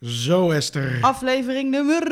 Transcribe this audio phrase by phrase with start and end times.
[0.00, 0.98] Zo, Esther.
[1.00, 2.02] Aflevering nummer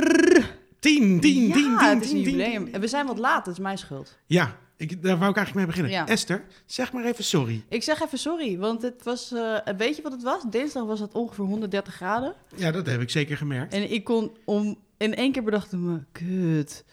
[0.80, 2.36] 10, 10, 10, 10, ja, het is een 10, 10.
[2.36, 2.68] jubileum.
[2.72, 4.18] En we zijn wat laat, dat is mijn schuld.
[4.26, 5.92] Ja, ik, daar wou ik eigenlijk mee beginnen.
[5.92, 6.06] Ja.
[6.12, 7.64] Esther, zeg maar even sorry.
[7.68, 10.42] Ik zeg even sorry, want het was, eh, weet je wat het was?
[10.50, 12.34] Dinsdag was het ongeveer 130 graden.
[12.56, 13.72] Ja, dat heb ik zeker gemerkt.
[13.72, 16.84] En ik kon om, in één keer bedacht ik me, kut,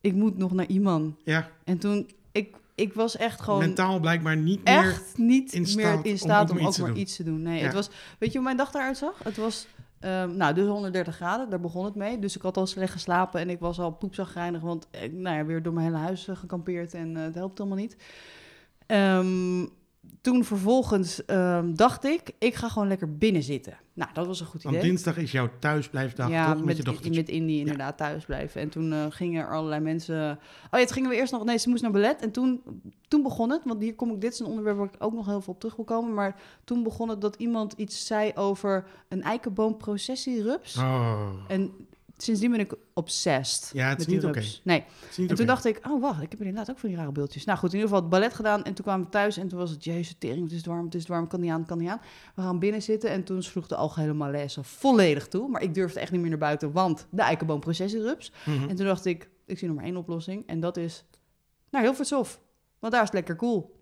[0.00, 1.14] ik moet nog naar iemand.
[1.24, 4.74] Ja, En toen, ik, ik was echt gewoon mentaal blijkbaar niet meer...
[4.78, 7.42] echt niet in meer in om staat om, maar ook maar iets te doen.
[7.42, 7.64] Nee, Ja.
[7.64, 9.20] het was, weet je hoe mijn dag eruit zag?
[9.22, 9.66] Het was,
[10.02, 12.18] ehm, nou, dus 130 graden, daar begon het mee.
[12.18, 15.44] Dus ik had al slecht geslapen en ik was al poepzagrijnig, want ik, nou ja,
[15.44, 17.96] weer door mijn hele huis eh, gekampeerd en eh, het helpt allemaal niet.
[18.86, 19.66] Ehm,
[20.20, 23.76] toen vervolgens ehm, dacht ik, ik ga gewoon lekker binnen zitten.
[23.94, 24.88] Nou, dat was een goed Want idee.
[24.88, 26.56] dinsdag is jouw thuisblijfdag, ja, toch?
[26.56, 27.20] met, Met je dochtertje.
[27.20, 28.60] met Indy inderdaad thuis blijven.
[28.60, 30.38] En toen eh, gingen er allerlei mensen...
[30.70, 31.44] Oh ja, toen gingen we eerst nog...
[31.44, 32.20] Nee, ze moest naar ballet.
[32.22, 32.62] En toen,
[33.08, 34.20] toen begon het, want hier kom ik...
[34.20, 36.14] Dit is een onderwerp waar ik ook nog heel veel op terug wil komen.
[36.14, 40.76] Maar toen begon het dat iemand iets zei over een eikenboomprocessierups.
[40.76, 41.72] Oh, En
[42.22, 44.42] sindsdien ben ik obsessed Ja, het is met niet oké.
[44.62, 44.84] Nee.
[45.16, 47.44] niet En toen dacht ik, oh wacht, ik heb inderdaad ook van die rare beeldjes.
[47.44, 49.58] Nou goed, in ieder geval het ballet gedaan en toen kwamen we thuis en toen
[49.58, 51.88] was het, jezus, tering, het is warm, het is warm, kan niet aan, kan niet
[51.88, 52.00] aan.
[52.34, 55.48] We gaan binnen zitten en toen sloeg de algehele malaise volledig toe.
[55.48, 58.32] Maar ik durfde echt niet meer naar buiten, want de eikenboomprocessierups.
[58.44, 58.68] Mhm.
[58.68, 61.04] En toen dacht ik, ik zie nog maar één oplossing en dat is
[61.70, 62.40] naar Hilvershof.
[62.78, 63.80] Want daar is het lekker cool.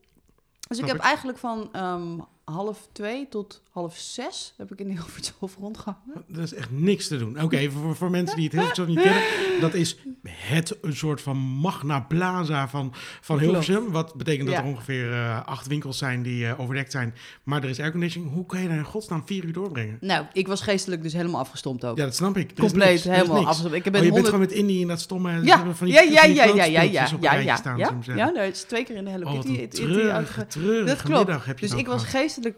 [0.68, 1.02] Dus Snap ik heb ik.
[1.02, 6.24] eigenlijk van ehm, half twee tot half zes heb ik in Hilvershof rondgehangen.
[6.26, 7.42] Dat is echt niks te doen.
[7.42, 9.22] Oké, voor, voor mensen die het heel zo niet kennen,
[9.60, 9.96] dat is
[10.28, 13.38] het een soort van magna plaza van, van.
[13.38, 13.90] Hilversum.
[13.90, 14.62] Wat betekent dat Ja.
[14.62, 17.14] er ongeveer eh, acht winkels zijn die eh, overdekt zijn.
[17.42, 18.32] Maar er is airconditioning.
[18.32, 19.98] Hoe kan je daar in godsnaam vier uur doorbrengen?
[20.00, 21.96] Nou, ik was geestelijk dus helemaal afgestompt ook.
[21.96, 22.50] Ja, dat snap ik.
[22.50, 23.04] Er Compleet, niks.
[23.04, 23.76] Helemaal afgestompt.
[23.76, 25.44] Ik ben Oh, je bent 100 gewoon met Indie in dat stomme...
[25.44, 28.38] Ja, van die, ja, ja, ja, ja, ja, ja, ja, ja, staan, ja, ja, nou,
[28.38, 31.18] het is twee keer in de Hello Oh, wat een dat klopt.
[31.18, 32.10] middag heb je Dus ik was gehad.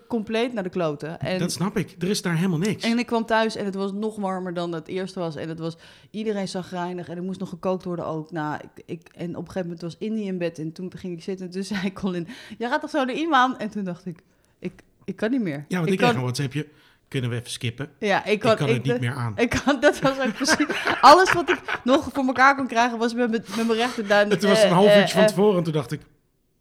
[0.09, 1.21] Compleet naar de kloten.
[1.21, 1.95] En, Dat snap ik.
[1.99, 2.85] Er is daar helemaal niks.
[2.85, 5.37] en ik kwam thuis en het was nog warmer dan het eerste was.
[5.37, 5.77] En het was
[6.11, 8.31] iedereen zagrijnig en er moest nog gekookt worden ook.
[8.31, 11.13] Nou, ik, ik, en op een gegeven moment was Indy in bed en toen ging
[11.17, 11.47] ik zitten.
[11.47, 12.29] En toen zei Colin,
[12.59, 13.57] jij gaat toch zo naar iemand?
[13.57, 14.19] En toen dacht ik,
[14.59, 14.73] ik,
[15.05, 15.65] ik kan niet meer.
[15.69, 16.67] ja, want ik, ik kreeg kan, een WhatsAppje.
[17.09, 17.91] Kunnen we even skippen?
[17.99, 19.33] ja, ik Ik kan, kan, het niet meer aan.
[19.37, 20.67] Ik kan, dat was ook precies.
[21.01, 24.31] Alles wat ik nog voor elkaar kon krijgen was met, mijn- met mijn rechterduim.
[24.31, 26.01] Het was eh, een half eh, uurtje van eh, tevoren en toen dacht ik...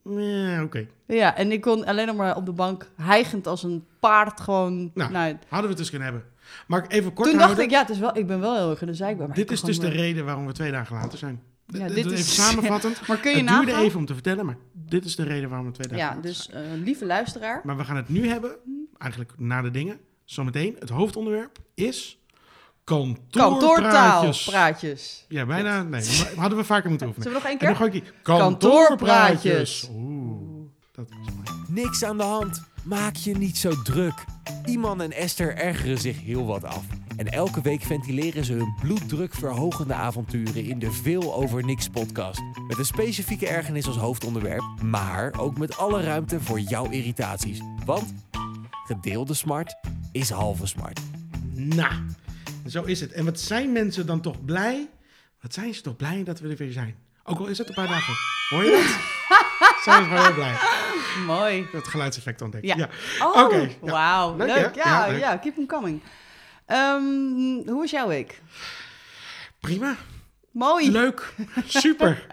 [0.04, 0.88] Ja, oké.
[1.08, 4.92] Ja, en ik kon alleen nog maar op de bank hijgend als een paard gewoon...
[4.94, 6.30] Nou, Nou, Hadden we het dus kunnen hebben.
[6.68, 8.82] Maar even kort toen dacht ik, ja, het is wel, ik ben wel heel erg
[8.82, 9.28] in de zeikbaar.
[9.28, 11.42] maar dit is dus de reden waarom we twee dagen later zijn.
[11.66, 13.00] Ja, D- dit is- Even samenvattend.
[13.02, 15.50] eh, Maar kun je het duurde even om te vertellen, maar dit is de reden
[15.50, 17.62] waarom we twee dagen Ja, later dus eh, lieve luisteraar.
[17.64, 18.52] Maar we gaan het nu hebben,
[18.98, 20.00] eigenlijk na de dingen.
[20.26, 22.20] Zometeen, het hoofdonderwerp is
[22.84, 24.44] kantoorpraatjes.
[24.44, 25.25] praatjes.
[25.28, 25.84] Ja, bijna.
[25.84, 27.28] Nee, maar hadden we vaker moeten oefenen.
[27.28, 28.14] Zullen we nog één En dan keer?
[28.22, 29.90] Kantoorpraatjes.
[29.94, 31.59] Oeh, dat was mooi.
[31.68, 32.70] Niks aan de hand.
[32.84, 34.24] Maak je niet zo druk.
[34.66, 36.84] Iman en Esther ergeren zich heel wat af.
[37.18, 42.41] En elke week ventileren ze hun bloeddrukverhogende avonturen in de Veel Over Niks podcast.
[42.68, 47.59] Met een specifieke ergernis als hoofdonderwerp, maar ook met alle ruimte voor jouw irritaties.
[47.86, 48.14] Want
[48.86, 49.75] gedeelde smart
[50.12, 51.00] is halve smart.
[51.53, 51.94] Nou,
[52.72, 53.12] zo is het.
[53.12, 54.90] En wat zijn mensen dan toch blij?
[55.42, 56.96] Wat zijn ze toch blij dat we er weer zijn?
[57.24, 58.14] Ook al is het een paar dagen.
[58.50, 59.00] Hoor je dat?
[59.84, 60.56] zijn we gewoon heel blij.
[61.26, 61.68] Mooi.
[61.72, 62.66] Dat geluidseffect ontdekt.
[62.66, 62.76] Ja.
[62.78, 62.90] Ja.
[63.20, 63.92] Oh, Oké, ja.
[63.92, 64.36] wauw.
[64.38, 64.76] Leuk, Leuk?
[64.76, 66.02] Ja, Ja, ja, keep them coming.
[66.66, 67.02] Ehm,
[67.66, 68.42] hoe was jouw week?
[69.59, 69.96] Prima.
[70.52, 70.92] Mooi.
[70.92, 71.34] Leuk.
[71.68, 72.26] Super.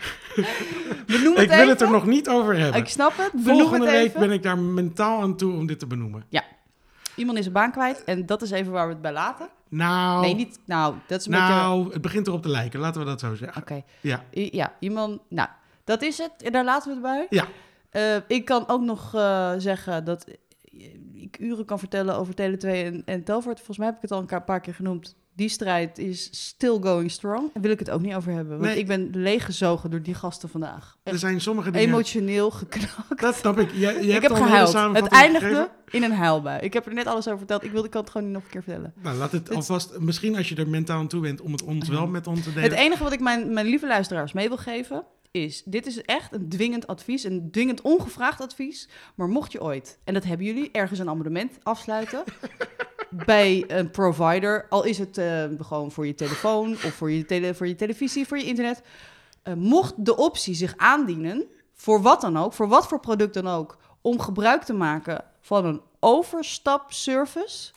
[1.06, 1.68] Benoem het ik wil even.
[1.68, 2.80] het er nog niet over hebben.
[2.80, 3.32] Ik snap het.
[3.32, 6.24] Benoem Volgende het week ben ik daar mentaal aan toe om dit te benoemen.
[7.18, 9.48] Iemand is een baan kwijt en dat is even waar we het bij laten.
[9.68, 10.58] Nou, Nee, niet...
[10.66, 11.46] Nou, dat is een beetje...
[11.48, 12.80] nou het begint erop te lijken.
[12.80, 13.62] Laten we dat zo zeggen.
[13.62, 13.82] Oké.
[14.00, 14.22] Ja.
[14.34, 15.20] I- Ja, iemand...
[15.28, 15.48] Nou,
[15.84, 16.42] dat is het.
[16.42, 17.26] En daar laten we het bij.
[17.38, 17.46] Ja.
[17.90, 20.24] Eh, ik kan ook nog eh, zeggen dat
[21.14, 23.56] ik uren kan vertellen over Tele2 en, en Telfort.
[23.56, 25.16] Volgens mij heb ik het al een paar keer genoemd.
[25.38, 27.50] Die strijd is still going strong.
[27.52, 28.58] Daar wil ik het ook niet over hebben.
[28.58, 28.78] Want Nee.
[28.78, 30.96] ik ben leeggezogen door die gasten vandaag.
[31.02, 31.88] Er zijn sommige dingen...
[31.88, 33.20] emotioneel geknakt.
[33.20, 33.70] Dat snap ik.
[33.72, 34.72] Je, je Ik hebt heb gehuild.
[34.72, 35.70] Het eindigde gegeven.
[35.90, 36.60] in een huilbui.
[36.60, 37.64] Ik heb er net alles over verteld.
[37.64, 38.92] Ik, wilde, ik kan het gewoon niet nog een keer vertellen.
[39.02, 39.98] Nou, laat het alvast...
[39.98, 42.52] Misschien als je er mentaal aan toe bent om het ons wel met ons te
[42.52, 42.70] delen.
[42.70, 46.32] Het enige wat ik mijn, mijn lieve luisteraars mee wil geven is: dit is echt
[46.32, 48.88] een dwingend advies, een dwingend ongevraagd advies.
[49.14, 52.22] Maar mocht je ooit, en dat hebben jullie, ergens een abonnement afsluiten
[53.10, 57.54] bij een provider, al is het eh, gewoon voor je telefoon of voor je, tele,
[57.54, 58.82] voor je televisie, voor je internet,
[59.42, 63.48] eh, mocht de optie zich aandienen, voor wat dan ook, voor wat voor product dan
[63.48, 67.72] ook, om gebruik te maken van een overstapservice,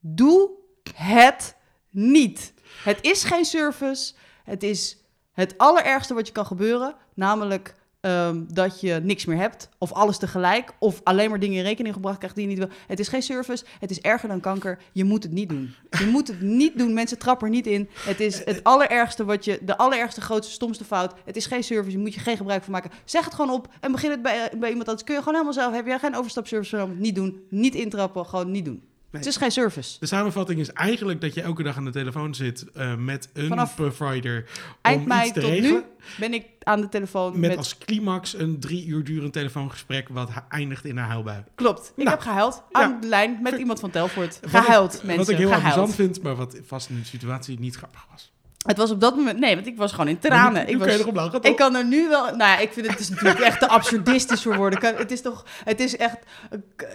[0.00, 0.50] doe
[0.94, 1.56] het
[1.90, 2.54] niet.
[2.84, 4.14] Het is geen service.
[4.44, 4.96] Het is
[5.32, 6.94] het allerergste wat je kan gebeuren.
[7.14, 11.64] Namelijk ehm, dat je niks meer hebt, of alles tegelijk, of alleen maar dingen in
[11.64, 12.76] rekening gebracht krijgt die je niet wil.
[12.86, 14.78] Het is geen service, het is erger dan kanker.
[14.92, 15.74] Je moet het niet doen.
[15.98, 16.94] Je moet het niet doen.
[16.94, 17.88] Mensen trappen er niet in.
[17.94, 21.14] Het is het allerergste wat je, de allerergste, grootste, stomste fout.
[21.24, 22.90] Het is geen service, je moet je geen gebruik van maken.
[23.04, 25.06] Zeg het gewoon op en begin het bij, bij iemand anders.
[25.06, 25.74] Kun je gewoon helemaal zelf.
[25.74, 26.86] Heb je geen overstapservice?
[26.96, 27.46] Niet doen.
[27.48, 28.82] Niet intrappen, gewoon niet doen.
[29.18, 29.96] Het is geen service.
[30.00, 33.48] De samenvatting is eigenlijk dat je elke dag aan de telefoon zit eh, met een
[33.48, 34.44] Vanaf provider
[34.80, 35.72] Eind om mei iets te tot regelen.
[35.72, 35.82] nu
[36.18, 37.58] ben ik aan de telefoon Met, met...
[37.58, 41.44] als climax een drie uur durend telefoongesprek wat eindigt in een huilbui.
[41.54, 42.80] Klopt, ik Nou, heb gehuild ja.
[42.82, 44.38] aan de lijn met iemand van Telfort.
[44.40, 45.76] Wat Gehuild, ik, mensen, Wat ik heel gehuild.
[45.76, 48.31] amusant vind, maar wat vast in de situatie niet grappig was.
[48.62, 49.38] Het was op dat moment...
[49.38, 50.52] Nee, want ik was gewoon in tranen.
[50.66, 51.50] Nu- nu ik, was, lachen, toch?
[51.50, 52.24] ik kan er nu wel...
[52.24, 54.78] Nou ja, ik vind het, het is natuurlijk echt te absurdistisch voor woorden.
[54.78, 55.44] Kan- Het is toch...
[55.64, 56.16] Het is echt...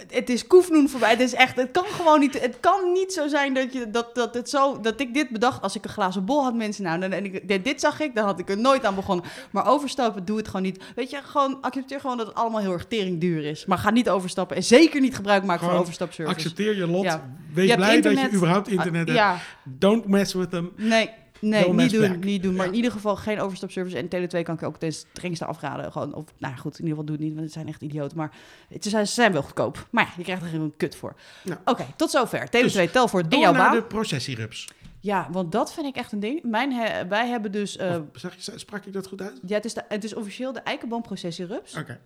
[0.08, 1.10] Het is koefnoen voorbij.
[1.10, 1.56] Het is echt...
[1.56, 2.40] Het kan gewoon niet...
[2.40, 5.62] Het kan niet zo zijn dat, je, dat, dat, het zo, dat ik dit bedacht
[5.62, 6.84] als ik een glazen bol had, mensen.
[6.84, 9.24] Nou, en ik, dit, dit zag ik, dan had ik er nooit aan begonnen.
[9.50, 10.82] Maar overstappen, doe het gewoon niet.
[10.94, 13.66] Weet je, gewoon accepteer gewoon dat het allemaal heel erg teringduur is.
[13.66, 14.56] Maar ga niet overstappen.
[14.56, 16.36] En zeker niet gebruik maken van Gewoon overstapservice.
[16.36, 17.04] Accepteer je lot.
[17.04, 17.30] Ja.
[17.54, 19.18] Wees Je blij dat je überhaupt internet Ah, hebt.
[19.18, 20.72] Ja, Don't mess with them.
[20.76, 22.54] Nee, nee, niet doen, niet doen.
[22.54, 22.70] Maar Ja.
[22.70, 23.96] in ieder geval geen overstapservice.
[23.96, 25.92] En Tele2 kan ik ook ten strengste afraden.
[25.92, 28.16] Gewoon, of, nou goed, in ieder geval doe het niet, want het zijn echt idioten.
[28.16, 28.30] Maar
[28.68, 29.86] het, ze, zijn, ze zijn wel goedkoop.
[29.90, 31.14] Maar ja, je krijgt er een kut voor.
[31.44, 31.58] Nou.
[31.64, 32.46] Oké, tot zover.
[32.46, 33.78] Tele2, Dus, tel voor in Door jouw naar baan.
[33.78, 34.68] de processierups.
[35.00, 36.42] Ja, want dat vind ik echt een ding.
[36.42, 37.76] Mijn he- wij hebben dus...
[37.78, 39.40] Of, zeg je, sprak ik dat goed uit?
[39.46, 41.76] ja, het is, de, het is officieel de eikenboomprocessierups.
[41.76, 42.00] Oké.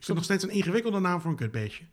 [0.00, 1.84] Is dat nog steeds een ingewikkelde naam voor een kutbeestje?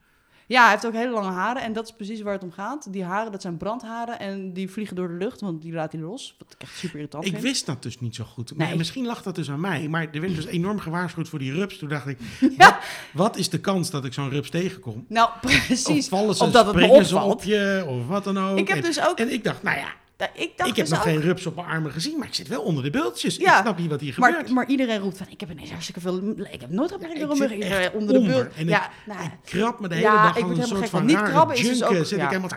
[0.48, 1.62] Ja, hij heeft ook hele lange haren.
[1.62, 2.94] En dat is precies waar het om gaat.
[2.94, 4.20] Die haren, dat zijn brandharen.
[4.20, 6.36] En die vliegen door de lucht, want die laat hij los.
[6.40, 7.44] Wat ik echt super irritant Ik vind.
[7.44, 8.56] wist dat dus niet zo goed.
[8.56, 9.88] Maar misschien lag dat dus aan mij.
[9.88, 11.78] Maar er werd dus enorm gewaarschuwd voor die rups.
[11.78, 12.18] Toen dacht ik,
[12.58, 12.66] Ja.
[12.68, 12.78] wat,
[13.14, 15.06] wat is de kans dat ik zo'n rups tegenkom?
[15.08, 15.88] Nou, precies.
[16.06, 17.34] Of vallen ze, Of dat het me opvalt.
[17.34, 18.58] op je, of wat dan ook.
[18.58, 19.18] Ik heb en, dus ook...
[19.20, 19.88] en ik dacht, nou Ja,
[20.34, 22.34] ik dacht ik heb dus nog ook- geen rups op mijn armen gezien, maar ik
[22.34, 23.36] zit wel onder de bultjes.
[23.36, 24.50] Ja, ik snap niet wat hier gebeurt.
[24.50, 26.18] Maar, iedereen roept van, ik heb ineens hartstikke veel...
[26.52, 28.34] Ik heb nooit zit mijn echt rug onder de onder.
[28.44, 28.56] bult.
[28.56, 31.06] En Ja, ik- nou, ik krab me de hele Ja, dag ik een soort van.
[31.06, 32.24] Niet krabben is dus ook- Zit ja.
[32.24, 32.56] ik helemaal zo...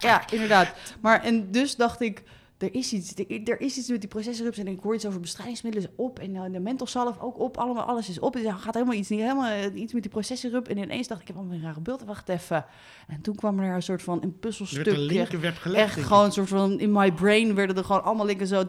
[0.00, 0.68] ja, inderdaad.
[1.00, 2.22] Maar en dus dacht ik,
[2.64, 5.20] er is iets, er, er is iets met die procesrups en ik hoor iets over
[5.20, 8.32] bestrijdingsmiddelen is op en de mentholzalf ook op, allemaal alles is op.
[8.32, 11.20] Dus er gaat helemaal iets, niet helemaal eh, iets met die procesrup en ineens dacht
[11.20, 12.04] ik, ik heb allemaal een rare beeld.
[12.04, 12.64] Wacht even.
[13.08, 15.96] En toen kwam er een soort van een Er werd een gelegd.
[15.96, 18.64] Echt gewoon een soort van in my brain werden er gewoon allemaal linken zo.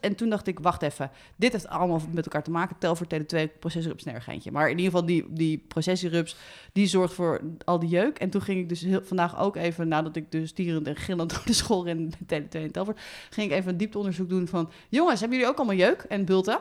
[0.00, 1.10] En toen dacht ik, wacht even.
[1.36, 2.76] Dit heeft allemaal met elkaar te maken.
[2.78, 4.50] Tel voor Tele2 processorrups nergeintje.
[4.50, 6.36] Maar in ieder geval die, die processorrups,
[6.72, 8.18] die zorgt voor al die jeuk.
[8.18, 11.30] En toen ging ik dus heel, vandaag ook even, nadat ik dus stierend en gillend
[11.34, 12.95] door de school ren met Tele2 en Telfort,
[13.30, 16.58] ging ik even een diepteonderzoek doen van, jongens, hebben jullie ook allemaal jeuk en bulten?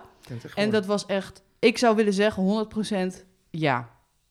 [0.56, 2.68] En dat was echt, ik zou willen zeggen
[3.14, 3.90] 100% ja.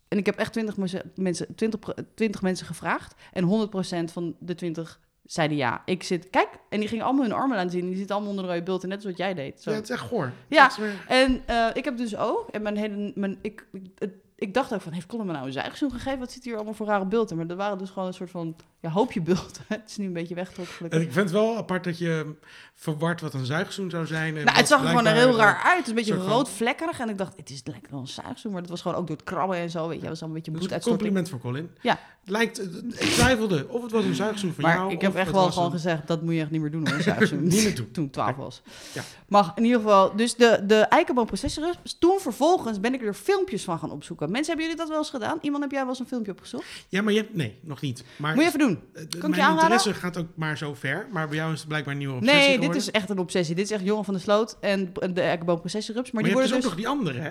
[0.09, 3.15] En ik heb echt 20 meze- mensen, 20, pro- 20 mensen gevraagd.
[3.33, 5.83] En 100% van de 20 zeiden ja.
[5.85, 7.87] Ik zit, kijk, en die gingen allemaal hun armen laten zien.
[7.87, 9.62] Die zitten allemaal onder de rode bulten, net zoals jij deed.
[9.62, 9.71] Zo.
[9.71, 10.33] Ja, het is echt goor.
[10.49, 10.71] Ja.
[11.09, 14.75] En eh, ik heb dus ook, en mijn hele, mijn, ik, ik, het- ik dacht
[14.75, 16.19] ook van, heeft Colin me nou een zuigzoen gegeven?
[16.19, 17.37] Wat zit hier allemaal voor rare bulten?
[17.37, 19.63] Maar dat waren dus gewoon een soort van, ja, hoopje bulten.
[19.69, 20.91] het is nu een beetje weggetrokken.
[20.91, 22.35] En ik vind het wel apart dat je
[22.75, 24.37] verward wat een zuigzoen zou zijn.
[24.37, 25.77] En Nou, het zag er gewoon er heel raar uit.
[25.77, 26.99] Het is een beetje rood vlekkerig.
[27.01, 28.53] En ik dacht, het is lekker wel een zuigzoen.
[28.53, 29.87] Maar dat was gewoon ook door het krabben en zo.
[29.89, 31.13] Weet je, dat was allemaal een beetje Dus een bloeduitstorting.
[31.15, 31.71] compliment voor Colin.
[31.81, 31.99] Ja.
[32.27, 32.59] Lijkt,
[33.01, 34.93] ik twijfelde of het was een zuigzoen van Maar jou.
[34.93, 36.97] ik heb echt wel gewoon een- gezegd, dat moet je echt niet meer doen hoor,
[36.97, 37.43] een zuigzoen.
[37.49, 37.91] Niet meer doen.
[37.91, 38.63] Toen ik 12 was.
[38.95, 39.03] Ja.
[39.29, 41.77] Maar in ieder geval, dus de, de eikenboomprocessorus.
[41.99, 44.24] Toen vervolgens ben ik er filmpjes van gaan opzoeken.
[44.31, 45.38] Mensen, hebben jullie dat wel eens gedaan?
[45.41, 46.65] Iemand heb jij wel eens een filmpje opgezocht?
[46.88, 47.35] Ja, maar je hebt...
[47.35, 48.05] Nee, nog niet.
[48.17, 48.81] Maar Moet je even doen.
[48.93, 49.55] eh, je aanraden?
[49.62, 51.09] interesse gaat ook maar zo ver.
[51.12, 52.82] Maar bij jou is het blijkbaar een nieuwe obsessie Nee, dit geworden.
[52.82, 53.55] is echt een obsessie.
[53.55, 56.10] Dit is echt Jongen van de Sloot en de eikenboomprocessorus.
[56.10, 56.84] Maar, Maar, die je hebt worden dus ook dus...
[56.87, 57.31] nog die andere, hè?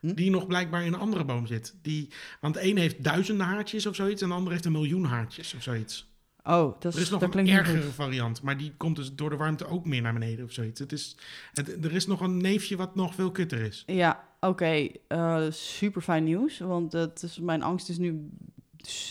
[0.00, 0.14] Hm?
[0.14, 1.74] Die nog blijkbaar in een andere boom zit.
[1.82, 2.08] Die,
[2.40, 4.22] want de een heeft duizenden haartjes of zoiets...
[4.22, 6.06] en de ander heeft een miljoen haartjes of zoiets.
[6.44, 8.42] Oh, dat, Er is nog dat een ergere variant.
[8.42, 10.80] Maar die komt dus door de warmte ook meer naar beneden of zoiets.
[10.80, 11.16] Het is,
[11.52, 13.82] het, er is nog een neefje wat nog veel kutter is.
[13.86, 14.88] Ja, oké.
[15.08, 16.58] eh, super fijn nieuws.
[16.58, 18.30] Want dat is, mijn angst is nu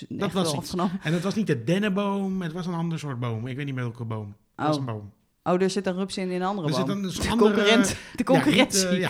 [0.09, 0.99] Dat was afgenomen.
[1.03, 3.47] En het was niet de dennenboom, het was een ander soort boom.
[3.47, 4.35] Ik weet niet meer welke boom.
[4.55, 4.81] Het was Oh.
[4.81, 5.11] een boom.
[5.43, 6.85] oh, er zit een rups in in een andere Er boom.
[6.87, 8.79] zit een de, andere- concurrent, de concurrentie.
[8.85, 9.09] Ja, niet, eh, ja.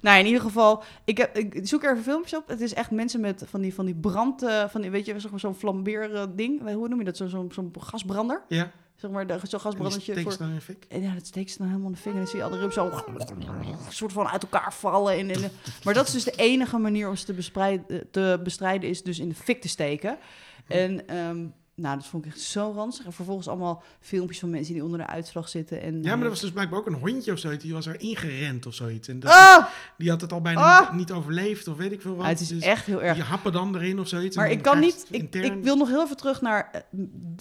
[0.00, 2.48] Nou, in ieder geval, ik, heb, ik zoek er even filmpjes op.
[2.48, 5.14] Het is echt mensen met van die, van die brand, eh, van die, weet je,
[5.34, 6.72] zo'n flambeer ding.
[6.72, 7.16] Hoe noem je dat?
[7.16, 8.42] Zo'n gasbrander.
[8.48, 8.70] ja.
[8.96, 10.32] Zeg maar, zo'n En die gasbrandertje steekt voor...
[10.32, 10.84] ze dan in fik.
[10.88, 12.18] En ja, dat steekt ze dan helemaal in de vinger.
[12.18, 15.18] En dan zie je al de zo een soort van uit elkaar vallen.
[15.18, 15.50] En, en,
[15.84, 19.18] maar dat is dus de enige manier om ze te, bespreiden, te bestrijden, is dus
[19.18, 20.18] in de fik te steken.
[20.66, 23.04] En ehm, nou, dat vond ik echt zo ranzig.
[23.04, 25.82] En vervolgens allemaal filmpjes van mensen die onder de uitslag zitten.
[25.82, 27.62] En, Ja, maar eh, er was dus blijkbaar ook een hondje of zoiets.
[27.64, 29.08] Die was er ingerend of zoiets.
[29.08, 29.66] En dat, Ah!
[29.98, 30.92] die had het al bijna Ah!
[30.94, 32.24] niet, overleefd of weet ik veel wat.
[32.24, 33.14] Ah, het is Dus echt heel erg.
[33.14, 34.36] Die happen dan erin of zoiets.
[34.36, 35.06] Maar ik kan je niet.
[35.10, 36.80] Ik, intern- ik wil nog heel even terug naar eh,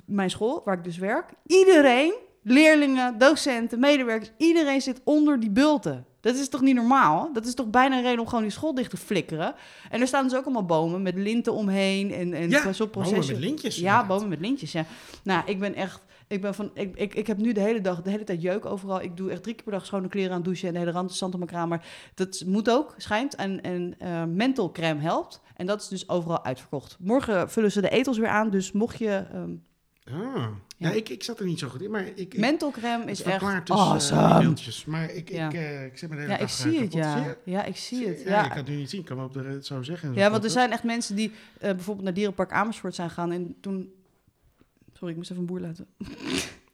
[0.05, 1.29] mijn school, waar ik dus werk.
[1.45, 2.13] Iedereen,
[2.43, 6.05] leerlingen, docenten, medewerkers, iedereen zit onder die bulten.
[6.25, 7.29] Dat is toch niet normaal?
[7.33, 9.55] Dat is toch bijna een reden om gewoon die school dicht te flikkeren?
[9.89, 13.37] En er staan dus ook allemaal bomen met linten omheen en, en Ja, bomen met
[13.39, 14.07] lintjes, Ja, inderdaad.
[14.07, 14.85] bomen met lintjes, ja.
[15.23, 16.03] Nou, ik ben echt...
[16.27, 18.65] Ik, ben van, ik, ik, ik heb nu de hele dag, de hele tijd jeuk
[18.65, 19.01] overal.
[19.01, 21.13] Ik doe echt drie keer per dag schone kleren aan douchen en de hele rand
[21.13, 21.81] zand op mijn kamer.
[22.13, 23.35] Dat moet ook, schijnt.
[23.35, 25.41] En, en eh menthol crème helpt.
[25.55, 26.97] En dat is dus overal uitverkocht.
[26.99, 29.23] Morgen vullen ze de etels weer aan, dus mocht je...
[29.33, 29.51] ehm
[30.11, 30.35] Ah.
[30.77, 30.91] Ja, Ja.
[30.91, 32.17] ik, ik zat er niet zo goed in, maar ik...
[32.17, 32.33] ik
[32.99, 34.39] het is echt dus, eh, awesome.
[34.39, 34.85] beeldjes.
[34.85, 36.93] Maar ik, ik, eh, ik zit me de hele ja, ik dag, eh, zie het,
[36.93, 37.35] ja.
[37.43, 38.21] Ja, ik zie het.
[38.21, 38.99] Ja, Ja, ik kan het nu niet zien.
[38.99, 40.13] Ik kan wel op de, zo zeggen.
[40.13, 43.93] Ja, want er zijn echt mensen die bijvoorbeeld naar Dierenpark Amersfoort zijn gegaan en toen...
[44.93, 45.87] Sorry, ik moest even een boer laten.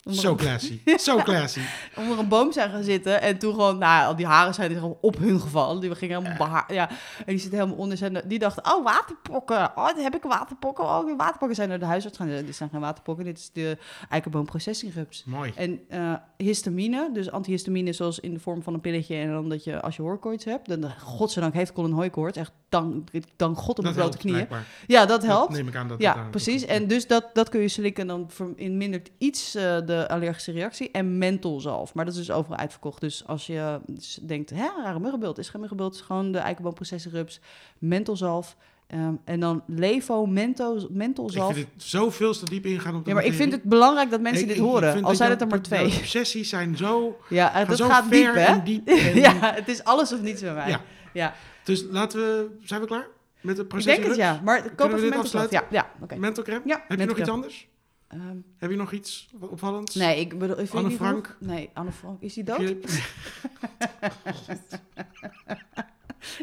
[0.09, 0.79] Zo classy.
[0.97, 1.61] Zo classy.
[1.97, 4.79] onder een boom zijn gaan zitten en toen gewoon, nou, al die haren zijn er
[4.79, 5.81] gewoon op hun gevallen.
[5.81, 6.89] Die gingen helemaal behaar, ja.
[6.89, 9.71] En die zitten helemaal onder zijn, die dachten, oh, waterpokken.
[9.75, 10.83] Oh, dan heb ik waterpokken.
[10.83, 12.27] Oh, die waterpokken zijn naar de huisarts gaan.
[12.27, 13.77] Dit zijn geen waterpokken, dit is de
[14.09, 15.23] eikenboomprocessierups.
[15.25, 15.51] Mooi.
[15.55, 19.63] En eh, histamine, dus antihistamine zoals in de vorm van een pilletje en dan dat
[19.63, 23.85] je als je hooikoorts hebt, dan godzijdank heeft Colin hooikoorts, echt dank, dank God op
[23.85, 24.35] de blote helpt knieën.
[24.35, 24.65] blijkbaar.
[24.87, 25.47] Ja, dat helpt.
[25.47, 26.65] Dat neem ik aan dat Ja, precies.
[26.65, 30.91] En dus dat, dat kun je slikken en dan vermindert iets eh, de allergische reactie.
[30.91, 31.93] En mentholzalf.
[31.93, 33.01] Maar dat is dus overal uitverkocht.
[33.01, 35.37] Dus als je dus denkt, hè, rare muggenbult.
[35.37, 37.39] Is geen muggenbult, is gewoon de eikenboomprocessenrups.
[37.77, 38.55] Mentholzalf.
[38.87, 41.53] Ehm, en dan levo, mento, Ik mentholzalf.
[41.53, 44.21] vind het zoveel te diep ingaan op de Ja, maar ik vind het belangrijk dat
[44.21, 45.03] mensen Ik- dit ik- ik horen.
[45.03, 45.85] Al zijn het er maar twee.
[45.85, 48.39] obsessies zijn zo, Ja, dat zo gaat diep, hè?
[48.41, 48.87] en diep.
[49.07, 50.69] En, ja, het is alles of niets bij mij.
[50.69, 50.81] Ja.
[51.13, 51.33] Ja,
[51.63, 52.49] Dus laten we...
[52.63, 53.07] Zijn we klaar?
[53.41, 53.95] Met de ik proces?
[53.95, 54.41] denk het, ja.
[54.43, 55.51] Maar koop we even dit mentholzalf.
[55.51, 56.15] Ja, ja, oké.
[56.15, 56.61] Mentalcreme?
[56.65, 57.67] Ja, Heb je nog iets anders?
[58.11, 59.95] Ehm, Heb je nog iets opvallends?
[59.95, 60.59] Nee, ik bedoel...
[60.59, 61.35] ik Anne Frank?
[61.39, 62.21] Nee, Anne Frank.
[62.21, 62.59] Is die dood?
[62.59, 62.79] je-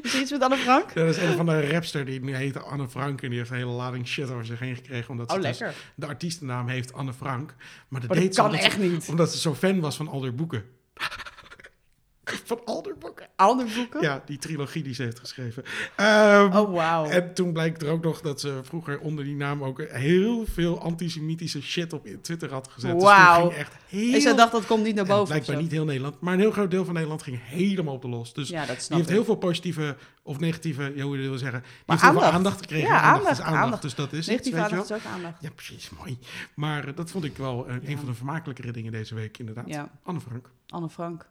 [0.03, 0.91] Is er iets met Anne Frank?
[0.95, 3.23] Ja, dat is een van de rapster die nu heet Anne Frank.
[3.23, 5.11] En die heeft een hele lading shit over zich heen gekregen.
[5.11, 5.79] Omdat Oh, ze dus lekker.
[5.95, 7.55] de artiestennaam heeft Anne Frank.
[7.89, 9.09] Maar dat deed dat ze kan omdat echt ze, niet.
[9.09, 10.65] Omdat ze zo fan was van al haar boeken.
[12.45, 12.98] van al haar.
[13.39, 14.01] Andere boeken?
[14.01, 15.63] Ja, die trilogie die ze heeft geschreven.
[15.97, 17.05] Ehm, Oh, wauw.
[17.07, 20.81] En toen blijkt er ook nog dat ze vroeger onder die naam ook heel veel
[20.83, 22.93] antisemitische shit op Twitter had gezet.
[22.95, 23.41] Dus Wauw.
[23.41, 24.31] toen ging echt heel...
[24.31, 25.27] En dacht dat komt niet naar en boven.
[25.27, 28.09] blijkbaar niet heel Nederland, maar een heel groot deel van Nederland ging helemaal op de
[28.09, 28.35] los.
[28.35, 29.15] Dus Ja, dat die heeft ik.
[29.15, 31.61] heel veel positieve of negatieve, ja, hoe je wil zeggen.
[31.61, 32.33] Die Maar heeft aandacht.
[32.33, 32.89] aandacht gekregen.
[32.89, 33.83] Ja, aandacht, is aandacht, aandacht, aandacht.
[33.83, 35.43] Dus dat is Negatieve aandacht is ook aandacht.
[35.43, 36.19] Ja, precies, mooi.
[36.55, 39.69] Maar eh, dat vond ik wel eh, een van de vermakelijkere dingen deze week, inderdaad.
[39.69, 40.51] Ja, Anne Frank.
[40.69, 41.29] Anne Frank.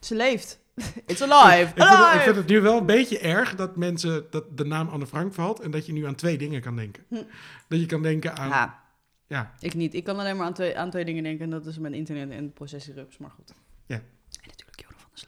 [0.00, 0.62] Ze leeft.
[1.06, 1.70] It's alive.
[1.74, 4.64] Ik vind, het, ik vind het nu wel een beetje erg dat mensen, dat de
[4.64, 7.04] naam Anne Frank valt en dat je nu aan twee dingen kan denken.
[7.08, 7.22] Hm.
[7.68, 8.82] Dat je kan denken aan, Ja,
[9.26, 9.94] ja, ik niet.
[9.94, 11.44] Ik kan alleen maar aan twee, aan twee dingen denken.
[11.44, 13.18] En dat is mijn internet en processierups.
[13.18, 13.52] Maar goed.
[13.86, 13.94] Ja.
[13.94, 14.02] En
[14.48, 15.18] natuurlijk Joran van der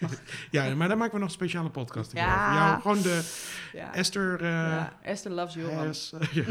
[0.00, 0.20] Sloot.
[0.50, 2.18] ja, maar daar maken we nog een speciale podcast over.
[2.18, 2.78] Ja.
[2.80, 3.30] Gewoon de
[3.72, 3.94] Ja.
[3.94, 4.40] Esther...
[4.40, 4.98] eh ja.
[5.02, 5.94] Esther loves Joran.
[6.32, 6.44] Ja.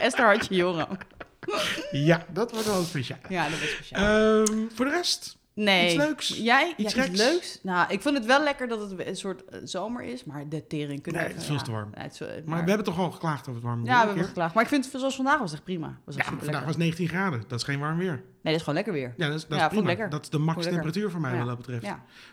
[0.00, 0.98] Esther hartje Joran.
[1.90, 3.18] ja, dat wordt wel speciaal.
[3.28, 4.42] Ja, dat is speciaal.
[4.44, 5.86] Ehm, voor de rest, Nee.
[5.86, 6.28] Iets leuks?
[6.28, 6.74] Jij?
[6.76, 7.58] Iets ja, iets leuks?
[7.62, 10.66] Nou, ik vind het wel lekker dat het een soort eh, zomer is, maar de
[10.66, 11.90] tering kunnen Nee, het is veel te warm.
[11.94, 14.00] Nee, het is, eh, maar we hebben toch al geklaagd over het warme weer Ja,
[14.00, 14.54] we hebben geklaagd.
[14.54, 15.98] Maar ik vind het zoals vandaag was echt prima.
[16.04, 16.64] Was Ja, vandaag lekker.
[16.66, 17.44] was 19 graden.
[17.48, 18.12] Dat is geen warm weer.
[18.12, 19.14] Nee, dat is gewoon lekker weer.
[19.16, 19.86] Ja, dat is, dat Ja, is vond ik prima.
[19.88, 20.08] lekker.
[20.10, 21.86] Dat is de max ik temperatuur voor mij wat dat betreft.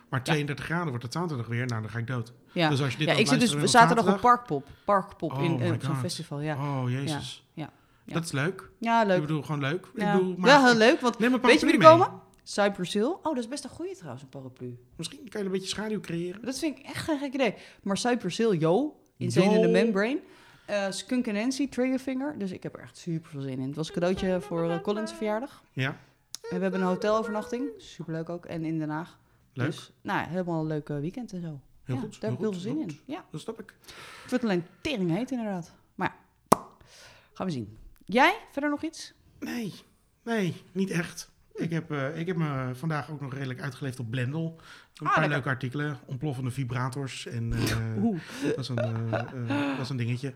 [0.09, 1.65] Maar 32 graden wordt het zaterdag weer.
[1.65, 2.33] Nou, dan ga ik dood.
[2.51, 2.69] Ja.
[2.69, 4.67] Dus als je dit ja, ik zit dus zaterdag op Parkpop.
[4.85, 6.55] Parkpop Oh in eh, zo'n festival, ja.
[6.55, 7.47] Oh, jezus.
[7.53, 7.69] Ja.
[8.05, 8.69] Dat is leuk.
[8.79, 9.21] Ja, Ik leuk.
[9.21, 9.85] bedoel, gewoon leuk.
[9.95, 10.11] Ja.
[10.13, 11.01] Ik bedoel, maar ja, heel leuk.
[11.01, 12.23] Want weet je wie er komen?
[12.47, 13.03] Cypress Hill.
[13.05, 14.77] Oh, dat is best een goeie trouwens, een paraplu.
[14.95, 16.41] Misschien kan je een beetje schaduw creëren.
[16.41, 17.55] Dat vind ik echt geen gek idee.
[17.83, 18.99] Maar Cypress Hill, yo.
[19.17, 19.67] Insane in the.
[19.67, 20.19] Membrane.
[20.65, 22.37] Eh Skunk Nancy, Triggerfinger.
[22.37, 23.67] Dus ik heb er echt super veel zin in.
[23.67, 25.63] Het was een cadeautje voor eh, Colin's verjaardag.
[25.71, 25.89] Ja,
[26.49, 27.69] En we hebben een hotelovernachting.
[27.77, 28.45] Superleuk ook.
[28.45, 29.19] En in Den Haag.
[29.53, 29.65] leuk.
[29.65, 31.59] Dus, nou, ja, helemaal een leuk weekend en zo.
[31.83, 32.11] heel ja, goed.
[32.21, 32.99] Daar heb ik heel veel zin in.
[33.05, 33.25] Ja.
[33.31, 33.73] Dat snap ik.
[34.21, 35.71] het wordt alleen tering heet inderdaad.
[35.95, 36.15] Maar
[36.49, 36.65] ja,
[37.33, 37.77] gaan we zien.
[38.05, 38.37] Jij?
[38.51, 39.13] Verder nog iets?
[39.39, 39.73] Nee,
[40.23, 41.29] nee, niet echt.
[41.55, 44.59] Ik heb, eh, ik heb me vandaag ook nog redelijk uitgeleefd op Blendel.
[44.95, 45.97] Een Ah, paar leuke artikelen.
[46.05, 47.25] Ontploffende vibrators.
[47.25, 50.33] En eh, Oeh, dat, is een, eh, dat is een dingetje.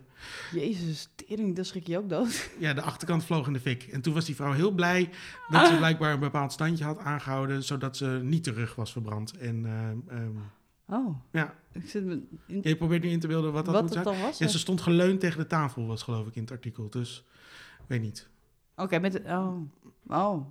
[0.51, 2.49] jezus, tering, daar schrik je ook dood.
[2.59, 3.83] Ja, de achterkant vloog in de fik.
[3.83, 5.09] En toen was die vrouw heel blij
[5.49, 7.63] dat ze blijkbaar een bepaald standje had aangehouden.
[7.63, 9.37] Zodat ze niet de rug was verbrand.
[9.37, 9.65] En
[10.09, 10.27] ehm,
[10.91, 13.83] Oh, ja, ik zit me in, je probeert nu in te beelden wat dat wat
[13.83, 14.03] moet zijn.
[14.03, 14.37] dan was.
[14.37, 16.89] Ja, ze stond geleund tegen de tafel, was geloof ik in het artikel.
[16.89, 17.25] Dus,
[17.87, 18.29] weet niet.
[18.75, 19.57] Oké, met de, oh,
[20.07, 20.45] oh.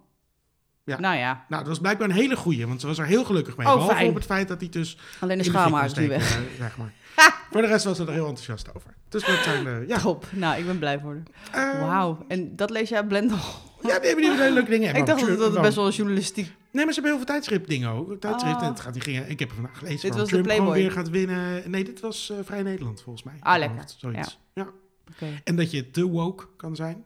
[0.88, 1.00] Ja.
[1.00, 3.56] Nou ja, Nou, dat was blijkbaar een hele goeie, want ze was er heel gelukkig
[3.56, 3.66] mee.
[3.66, 4.08] Oh, Behalve fijn.
[4.08, 6.36] op het feit dat hij dus alleen de schaamhaar nu weg.
[6.36, 6.92] eh, zeg maar.
[7.50, 8.94] Voor de rest was ze er heel enthousiast over.
[9.08, 9.84] Dus dat zijn de...
[9.88, 10.26] Ja, Top.
[10.32, 11.74] Nou, ik ben blij voor haar.
[11.74, 12.24] Eh, Wauw.
[12.28, 13.36] En dat lees jij Blendel?
[13.82, 14.94] Ja, die hebben die hele leuke dingen.
[14.94, 16.52] ik dacht dat dat best wel een journalistiek...
[16.72, 18.20] Nee, maar ze hebben heel veel tijdschrift dingen ook.
[18.20, 18.62] Tijdschrift, Oh.
[18.62, 20.72] en het gaat, die gingen, ik heb er vandaag gelezen Dit was de Trump Playboy.
[20.74, 21.70] weer gaat winnen.
[21.70, 23.34] Nee, dit was eh, Vrij Nederland volgens mij.
[23.40, 23.84] Ah, lekker.
[23.96, 24.38] Zoiets.
[24.54, 24.66] Ja.
[25.10, 25.26] Oké.
[25.44, 27.04] En dat je te woke kan zijn.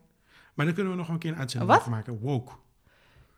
[0.54, 2.18] Maar daar kunnen we nog een keer een uitzending over maken.
[2.20, 2.52] Woke.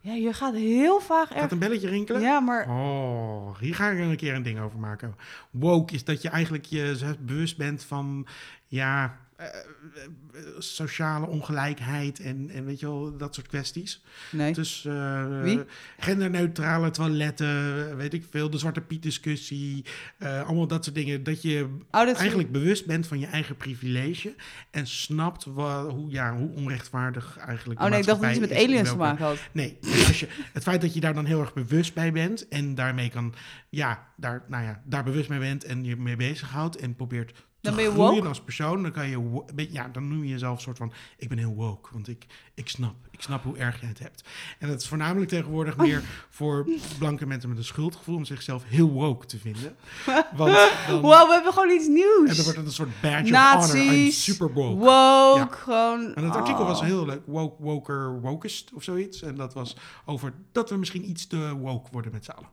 [0.04, 1.50] Ja, je gaat heel vaag Gaat erg.
[1.50, 2.20] een belletje rinkelen?
[2.20, 5.14] Ja, maar Oh, hier ga ik een keer een ding over maken.
[5.50, 8.26] Woke is dat je eigenlijk je bewust bent van,
[8.66, 14.02] ja, eh, eh, sociale ongelijkheid en, en weet je wel, dat soort kwesties.
[14.30, 14.52] nee.
[14.52, 15.58] Dus eh,
[15.98, 19.84] genderneutrale toiletten, weet ik veel, de Zwarte Piet discussie,
[20.18, 21.22] eh, allemaal dat soort dingen.
[21.22, 24.34] Dat je Oh, dat is eigenlijk bewust bent van je eigen privilege
[24.70, 28.88] en snapt hoe, ja, hoe onrechtvaardig eigenlijk Oh nee, ik dacht dat het met aliens
[28.88, 29.38] te maken had.
[29.52, 32.48] Nee, dus als je, het feit dat je daar dan heel erg bewust bij bent
[32.48, 33.34] en daarmee kan,
[33.68, 37.32] ja, daar, nou ja, daar bewust mee bent en je mee bezighoudt en probeert
[37.64, 38.28] Dan ben je groeien woke?
[38.28, 41.38] als persoon, dan kan je, ja, dan noem je jezelf een soort van, ik ben
[41.38, 44.24] heel woke, want ik, ik snap, ik snap hoe erg jij het hebt.
[44.58, 46.66] En dat is voornamelijk tegenwoordig meer voor
[46.98, 49.76] blanke mensen met een schuldgevoel om zichzelf heel woke te vinden.
[50.36, 50.52] Want
[50.86, 52.28] dan, Wow, we hebben gewoon iets nieuws.
[52.30, 53.38] en dan wordt het een soort badge of
[53.70, 54.24] honor, I'm Nazi's.
[54.24, 54.76] super woke.
[54.76, 55.46] Woke, Ja.
[55.50, 56.14] gewoon.
[56.14, 56.84] En het artikel was oh.
[56.86, 57.20] heel leuk.
[57.26, 59.22] Woke, woker, wokest of zoiets.
[59.22, 62.48] En dat was over dat we misschien iets te woke worden met z'n allen.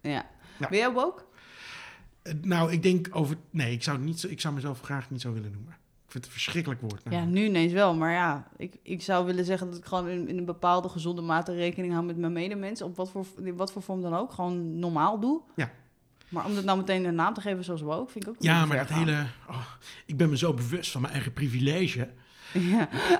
[0.00, 0.26] Ja.
[0.58, 0.68] Ja.
[0.68, 1.22] Ben jij woke?
[2.22, 3.36] Eh, Nou, ik denk over...
[3.50, 5.72] Nee, ik zou, het niet, zo- ik zou mezelf graag niet zo willen noemen.
[5.72, 7.02] Ik vind het een verschrikkelijk woord.
[7.10, 7.94] Ja, nu ineens wel.
[7.94, 11.22] Maar ja, ik, ik zou willen zeggen dat ik gewoon in, in een bepaalde gezonde
[11.22, 12.82] mate rekening hou met mijn medemens.
[12.82, 14.32] Op wat voor, in wat voor vorm dan ook.
[14.32, 15.40] Gewoon normaal doe.
[15.56, 15.70] Ja.
[16.28, 18.64] Maar om dat nou meteen een naam te geven zoals woke, vind ik ook Ja,
[18.66, 18.98] maar gaan.
[18.98, 19.26] hele...
[19.48, 19.66] oh,
[20.06, 22.08] ik ben me zo bewust van mijn eigen privilege.
[22.52, 22.62] Ik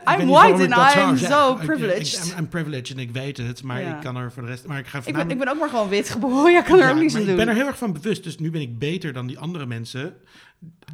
[0.07, 1.37] weet I'm white ik and I am zeggen.
[1.39, 2.27] so Ik- ik- privileged.
[2.33, 3.95] Ik, I'm privileged en ik weet het, maar Ja.
[3.95, 4.67] ik kan er voor de rest...
[4.67, 6.53] Maar ik ga Ik ben, ik ben ook maar gewoon wit geboren.
[6.57, 7.37] Ja, kan er ook aan ik doen.
[7.37, 10.15] ben er heel erg van bewust, dus nu ben ik beter dan die andere mensen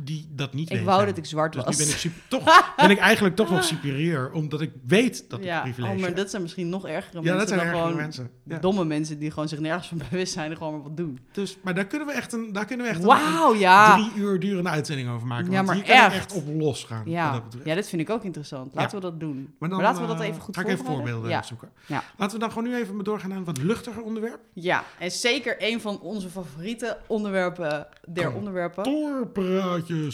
[0.00, 0.84] die dat niet Ik weten.
[0.86, 1.78] wou dat ik zwart Dus was.
[1.78, 5.38] nu ben ik, super, toch, ben ik eigenlijk toch nog superieur, omdat ik weet dat
[5.38, 7.80] ik ja, privilege oh, maar dat zijn misschien nog ergere Ja, mensen dat zijn dan
[7.80, 8.30] gewoon mensen.
[8.44, 8.58] Ja.
[8.58, 11.18] domme mensen die gewoon zich nergens van bewust zijn en gewoon maar wat doen.
[11.32, 13.94] Dus, maar daar kunnen we echt een, daar kunnen we echt een- Wauw, een ja.
[13.94, 15.46] drie uur durende uitzending over maken.
[15.50, 16.14] Ja, want maar hier ik echt.
[16.14, 17.02] echt op losgaan.
[17.04, 17.32] wat Ja.
[17.32, 18.74] dat ja, dit vind ik ook interessant.
[18.74, 19.54] Laten we dat doen.
[19.58, 21.68] Maar, dan, laten we dat eh, even goed Ga ik even voorbeelden zoeken.
[21.86, 22.02] Ja.
[22.16, 24.40] Laten we dan gewoon nu even doorgaan naar een wat luchtiger onderwerp.
[24.52, 28.84] Ja, en zeker een van onze favoriete onderwerpen der onderwerpen.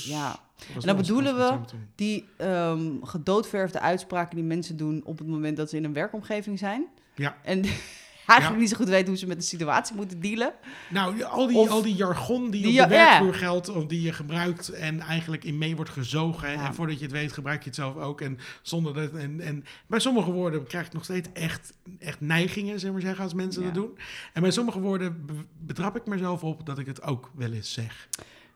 [0.04, 0.36] Ja,
[0.74, 1.58] En dan bedoelen we-
[1.94, 6.58] die ehm, gedoodverfde uitspraken die mensen doen op het moment dat ze in een werkomgeving
[6.58, 6.86] zijn.
[7.14, 7.36] Ja.
[7.42, 7.62] En
[8.26, 8.56] eigenlijk Ja.
[8.56, 10.52] niet zo goed weten hoe ze met de situatie moeten dealen.
[10.90, 13.38] Nou, al die, Of- al die jargon die, Die op de werkvloer ja.
[13.38, 16.50] geldt, of die je gebruikt en eigenlijk in mee wordt gezogen.
[16.50, 16.66] Ja.
[16.66, 18.20] En voordat je het weet, gebruik je het zelf ook.
[18.20, 19.12] En zonder dat.
[19.12, 23.24] En, en bij sommige woorden krijg ik nog steeds echt, echt neigingen, zeg maar zeggen,
[23.24, 23.98] als mensen dat doen.
[24.32, 27.72] En bij sommige woorden be- betrap ik mezelf op dat ik het ook wel eens
[27.72, 28.08] zeg.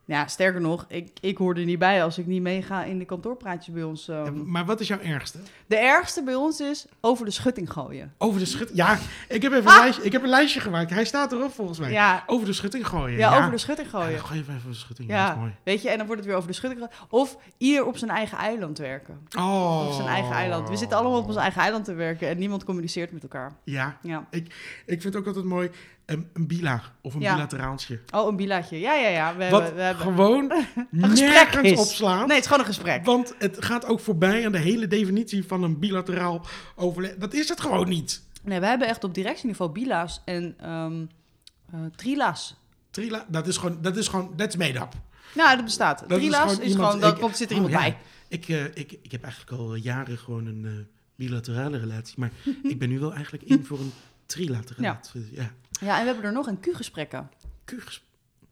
[0.09, 3.05] Ja, sterker nog, ik, ik hoor er niet bij als ik niet meega in de
[3.05, 4.09] kantoorpraatjes bij ons.
[4.09, 4.51] ehm.
[4.51, 5.39] Maar wat is jouw ergste?
[5.67, 8.15] De ergste bij ons is over de schutting gooien.
[8.19, 8.71] Over de schut.
[8.75, 10.91] Ja, ik heb even een, lijstje, ik heb een lijstje gemaakt.
[10.91, 11.89] Hij staat erop volgens mij.
[11.89, 11.95] Ah!
[11.95, 13.19] Ja, Over de schutting gooien.
[13.19, 14.21] ja, over de schutting Ja, gooien.
[14.21, 15.09] gooi even over de schutting.
[15.09, 15.25] Ja.
[15.27, 15.53] Dat is mooi.
[15.63, 16.89] Weet je, en dan wordt het weer over de schutting.
[17.09, 19.27] Of ieder op zijn eigen eiland werken.
[19.39, 19.87] Oh.
[19.87, 20.69] Op zijn eigen eiland.
[20.69, 23.53] We zitten allemaal op ons eigen eiland te werken en niemand communiceert met elkaar.
[23.65, 24.27] Ja, Ja.
[24.31, 24.53] ik
[24.87, 25.71] vind het ook altijd mooi.
[26.07, 27.35] Een, een bila of een Ja.
[27.35, 28.01] bilateraaltje.
[28.11, 28.79] Oh, een bilaatje.
[28.79, 29.37] Ja, ja, ja.
[29.37, 30.03] We Wat hebben, we hebben...
[30.05, 30.51] gewoon
[31.11, 31.79] gesprek nergens is.
[31.79, 32.19] opslaan.
[32.27, 33.05] Nee, het is gewoon een gesprek.
[33.05, 37.15] Want het gaat ook voorbij aan de hele definitie van een bilateraal overleg.
[37.17, 38.23] Dat is het gewoon niet.
[38.43, 42.57] Nee, we hebben echt op directieniveau bila's en eh, trila's.
[42.91, 44.93] Trila, dat is gewoon, dat is gewoon, that's made up.
[45.35, 46.01] Nou, dat bestaat.
[46.03, 47.89] is trila's gewoon is iemand- gewoon, ik- komt, zit er oh, iemand ja.
[47.91, 47.99] bij.
[48.29, 50.73] Ik, eh, ik, ik heb eigenlijk al jaren gewoon een eh,
[51.15, 52.15] bilaterale relatie.
[52.19, 52.31] Maar
[52.63, 53.93] ik ben nu wel eigenlijk in voor een
[54.27, 54.99] trilaterale.
[55.31, 55.51] Ja.
[55.81, 57.31] Ja, en we hebben er nog een Q-gesprekken.
[57.65, 58.05] Q-ges-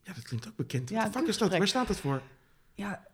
[0.02, 0.90] Ja, dat klinkt ook bekend.
[0.90, 1.48] Ja, Wat de fuck is dat?
[1.48, 1.58] Q-gesprek.
[1.58, 2.22] Waar staat dat voor?
[2.74, 3.06] Ja,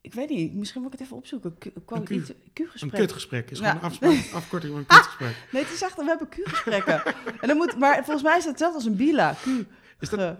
[0.00, 0.54] ik weet niet.
[0.54, 1.58] Misschien moet ik het even opzoeken.
[1.58, 2.08] Q- Een Q.
[2.10, 2.92] iets- Een Q-gesprek.
[2.92, 3.50] kutgesprek.
[3.50, 3.64] Is Ja.
[3.70, 5.36] gewoon een afspraak, afkorting van een kutgesprek.
[5.52, 7.02] Nee, het is echt, we hebben Q-gesprekken.
[7.40, 9.34] en dan moet, maar volgens mij is het hetzelfde als een bila.
[9.34, 9.46] Q.
[10.00, 10.36] Is dat- ge-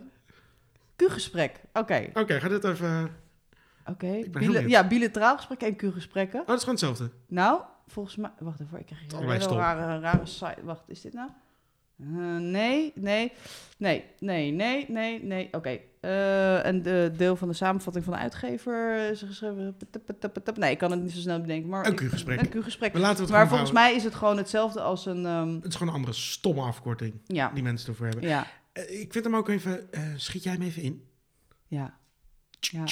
[0.97, 1.61] Q-gesprek.
[1.73, 2.11] Oké.
[2.15, 3.17] Oké, ga dit even...
[3.87, 4.07] Oké.
[4.07, 4.69] Bila- benieuwd.
[4.71, 6.41] Ja, bilateraal gesprekken en Q-gesprekken.
[6.41, 7.11] Oh, dat is gewoon hetzelfde.
[7.27, 8.31] Nou, volgens mij...
[8.39, 9.21] Wacht even, ik krijg hier
[9.51, 10.57] een rare, rare site.
[10.63, 11.31] Wacht, is dit nou?
[12.01, 13.33] Eh, nee, nee,
[13.79, 15.49] nee, nee, nee, nee, nee.
[15.53, 15.79] Oké.
[16.01, 19.77] Eh, en de deel van de samenvatting van de uitgever is geschreven...
[20.55, 21.69] Nee, ik kan het niet zo snel bedenken.
[21.69, 22.41] Maar Een Q-gesprek.
[22.41, 22.93] Een Q-gesprek.
[22.93, 23.73] Maar volgens houden.
[23.75, 25.27] mij is het gewoon hetzelfde als een...
[25.27, 28.29] ehm, Het is gewoon een andere stomme afkorting ja, die mensen ervoor hebben.
[28.29, 29.89] ja, Eh, ik vind hem ook even...
[30.17, 31.05] schiet jij hem even in?
[31.69, 31.99] ja.
[32.61, 32.85] Ja,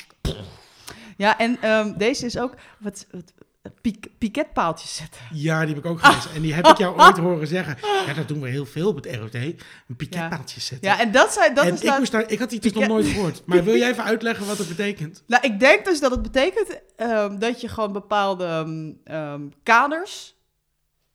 [1.16, 2.54] ja en ehm, deze is ook...
[2.78, 3.32] Wat, wat,
[3.80, 5.20] piek, piketpaaltjes zetten.
[5.32, 6.30] Ja, die heb ik ook gelezen.
[6.34, 7.76] En die heb ik jou ooit horen zeggen.
[8.06, 9.34] Ja, dat doen we heel veel op het ROT.
[9.34, 9.56] Een
[9.96, 10.88] piketpaaltje zetten.
[10.88, 11.98] Ja, en dat, zijn, dat en is ik, nou...
[11.98, 13.42] moest daar, ik had die dus nog nooit gehoord.
[13.46, 15.22] Maar wil jij even uitleggen wat het betekent?
[15.26, 20.36] Nou, ik denk dus dat het betekent ehm, dat je gewoon bepaalde ehm, ehm, kaders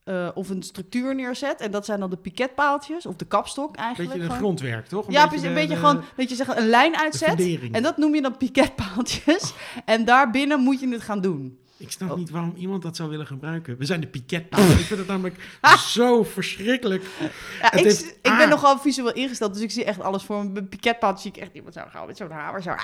[0.03, 1.61] eh, of een structuur neerzet.
[1.61, 4.13] En dat zijn dan de piketpaaltjes of de kapstok Een eigenlijk.
[4.13, 5.11] beetje een grondwerk, toch?
[5.11, 5.41] ja, precies.
[5.41, 7.59] de- Een beetje de- gewoon dat je zeg, een lijn uitzet.
[7.71, 9.53] En dat noem je dan piketpaaltjes.
[9.85, 11.59] En daarbinnen moet je het gaan doen.
[11.83, 12.17] Ik snap Oh.
[12.17, 13.77] niet waarom iemand dat zou willen gebruiken.
[13.77, 14.59] We zijn de piketpaal.
[14.63, 15.35] ik vind het namelijk
[15.95, 17.03] zo verschrikkelijk.
[17.61, 18.49] Ja, ik, heeft- ik ben ah.
[18.49, 20.49] nogal visueel ingesteld, dus ik zie echt alles voor me.
[20.51, 22.69] Bij piketpaaltje zie ik echt iemand zo gaan met zo'n hamer zo.
[22.69, 22.83] Ah,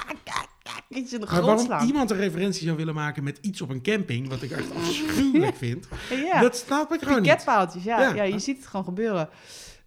[0.89, 1.87] iets in de grond waarom slaan.
[1.87, 5.55] iemand een referentie zou willen maken met iets op een camping, wat ik echt afschuwelijk
[5.55, 5.87] vind,
[6.25, 6.41] Ja.
[6.41, 7.29] dat snap ik gewoon niet.
[7.31, 8.13] Piketpaaltjes, ja, ja.
[8.13, 8.23] Ja.
[8.23, 9.29] je ziet het gewoon gebeuren.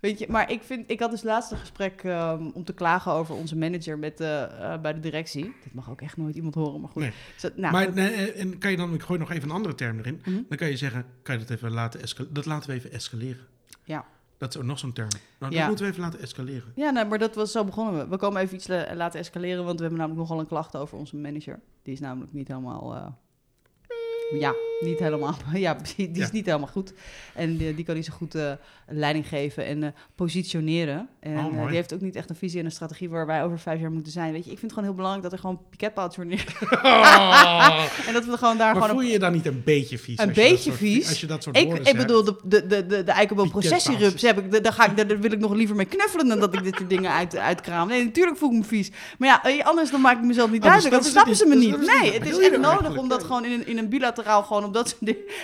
[0.02, 3.12] Weet je, maar ik vind, ik had dus laatst een gesprek ehm, om te klagen
[3.12, 5.44] over onze manager met, de eh, bij de directie.
[5.64, 7.02] Dit mag ook echt nooit iemand horen, maar goed.
[7.02, 7.12] Nee.
[7.36, 9.74] Zo, nou, maar nee, eh, en kan je dan, ik gooi nog even een andere
[9.74, 10.20] term erin.
[10.24, 10.42] Mhm.
[10.48, 12.34] Dan kan je zeggen, kan je dat even laten escaleren?
[12.34, 13.46] Dat laten we even escaleren.
[13.84, 14.04] Ja.
[14.38, 15.08] Dat is ook nog zo'n term.
[15.38, 15.58] Nou, Ja.
[15.58, 16.72] dat moeten we even laten escaleren.
[16.74, 18.08] Ja, nee, maar dat was zo begonnen we.
[18.08, 20.98] We komen even iets la- laten escaleren, want we hebben namelijk nogal een klacht over
[20.98, 21.60] onze manager.
[21.82, 22.94] Die is namelijk niet helemaal...
[22.94, 23.06] eh,
[24.40, 24.54] ja,
[24.85, 25.35] niet helemaal.
[25.55, 26.29] Ja, die is Ja.
[26.33, 26.92] niet helemaal goed.
[27.35, 28.53] En die, die kan niet zo goed eh,
[28.88, 31.09] leiding geven en eh, positioneren.
[31.21, 33.45] En Oh, eh, die heeft ook niet echt een visie en een strategie waar wij
[33.45, 34.33] over vijf jaar moeten zijn.
[34.33, 37.85] Weet je, ik vind het gewoon heel belangrijk dat er gewoon piketpaaltjes worden neer- Oh,
[38.07, 38.97] En dat we gewoon daar maar gewoon...
[38.97, 40.18] voel je je dan niet een beetje vies?
[40.18, 41.09] Een dat beetje soort- vies?
[41.09, 44.38] Als je dat soort Ik, ik bedoel, de, de, de, de, de Eikenboom processierups heb
[44.38, 46.75] ik, daar, ga ik, daar wil ik nog liever mee knuffelen dan dat ik dit
[46.77, 47.88] soort dingen uit, uitkraam.
[47.88, 48.90] Nee, natuurlijk voel ik me vies.
[49.18, 51.05] Maar ja, anders dan maak ik mezelf niet Oh, dus duidelijk.
[51.14, 51.87] dat Dan is het snappen ze me Dus niet.
[51.95, 54.64] dat Nee, het is echt nodig om dat gewoon in een, in een bilateraal gewoon
[54.76, 54.96] op dat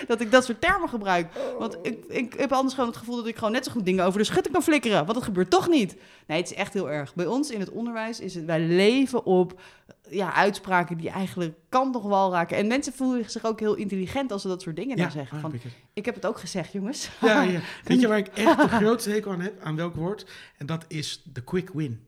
[0.07, 1.27] dat ik dat soort termen gebruik.
[1.59, 4.05] Want ik, ik heb anders gewoon het gevoel dat ik gewoon net zo goed dingen
[4.05, 4.97] over de schutting kan flikkeren.
[5.05, 5.95] Want dat gebeurt toch niet.
[6.27, 7.15] Nee, het is echt heel erg.
[7.15, 9.61] Bij ons in het onderwijs is het, wij leven op
[10.09, 12.57] ja, uitspraken die eigenlijk kan toch wel raken.
[12.57, 15.35] En mensen voelen zich ook heel intelligent als ze dat soort dingen dan zeggen.
[15.37, 15.53] ah, Van,
[15.93, 17.09] ik heb het ook gezegd, jongens.
[17.21, 17.59] Ja, ja.
[17.83, 19.61] Weet je waar ik echt de grootste hekel aan heb?
[19.63, 20.25] Aan welk woord?
[20.57, 22.03] En dat is de quick win.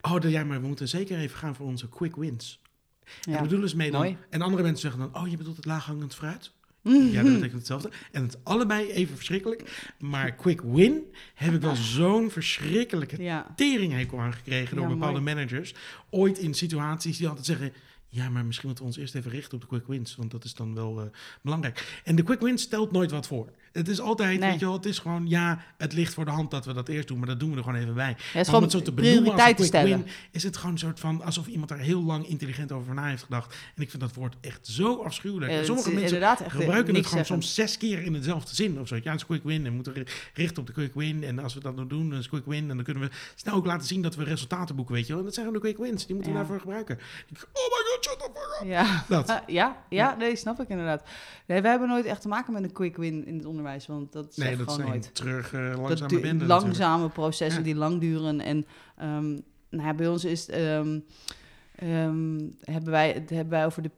[0.00, 2.60] Oh, de- ja, maar we moeten zeker even gaan voor onze quick wins.
[3.24, 3.40] En Ja.
[3.42, 4.00] bedoelen ze mee dan...
[4.00, 4.16] Mooi.
[4.30, 5.22] En andere mensen zeggen dan...
[5.22, 6.50] Oh, je bedoelt het laaghangend fruit?
[6.82, 7.06] Mm.
[7.10, 7.90] Ja, dat betekent hetzelfde.
[8.12, 9.92] En het allebei even verschrikkelijk.
[9.98, 11.02] Maar quick win
[11.34, 13.52] heb ik wel zo'n verschrikkelijke Ja.
[13.56, 15.34] teringhekel aan gekregen door Ja, bepaalde mooi.
[15.34, 15.74] managers.
[16.10, 17.72] Ooit in situaties die altijd zeggen...
[18.08, 20.16] Ja, maar misschien moeten we ons eerst even richten op de quick wins.
[20.16, 21.06] Want dat is dan wel eh,
[21.42, 22.00] belangrijk.
[22.04, 23.50] En de quick wins stelt nooit wat voor.
[23.74, 24.50] Het is altijd, Nee.
[24.50, 25.28] weet je wel, het is gewoon...
[25.28, 27.18] Ja, het ligt voor de hand dat we dat eerst doen.
[27.18, 28.08] Maar dat doen we er gewoon even bij.
[28.08, 29.88] Ja, het is om het zo te benoemen als quick stellen.
[29.88, 30.06] win...
[30.30, 31.22] is het gewoon een soort van...
[31.22, 33.54] alsof iemand daar heel lang intelligent over na heeft gedacht.
[33.74, 35.52] En ik vind dat woord echt zo afschuwelijk.
[35.52, 38.94] Ja, sommige mensen echt gebruiken het gewoon soms zes keer in dezelfde zin of zo.
[38.94, 41.24] Ja, het is een quick win en moeten ri- richten op de quick win.
[41.24, 42.70] En als we dat nou doen, dan is quick win.
[42.70, 45.18] En dan kunnen we snel ook laten zien dat we resultaten boeken, weet je wel.
[45.18, 46.06] En dat zijn gewoon de quick wins.
[46.06, 46.98] Die moeten we daarvoor gebruiken.
[47.30, 48.68] Ik, oh my god, shut the fuck up.
[48.68, 49.04] Ja.
[49.08, 49.28] Dat.
[49.30, 51.02] Ah, ja, ja, nee, snap ik inderdaad.
[51.46, 54.12] Nee, we hebben nooit echt te maken met een quick win in het onderwijs, want
[54.12, 55.14] dat is Nee, dat gewoon zijn nooit.
[55.14, 56.42] terug eh, Dat langzame natuurlijk.
[56.48, 57.64] langzame processen Ja.
[57.66, 58.40] die lang duren.
[58.40, 59.30] En ehm,
[59.70, 60.98] nou ja, bij ons is ehm,
[61.76, 63.90] ehm, hebben, wij, het hebben wij over de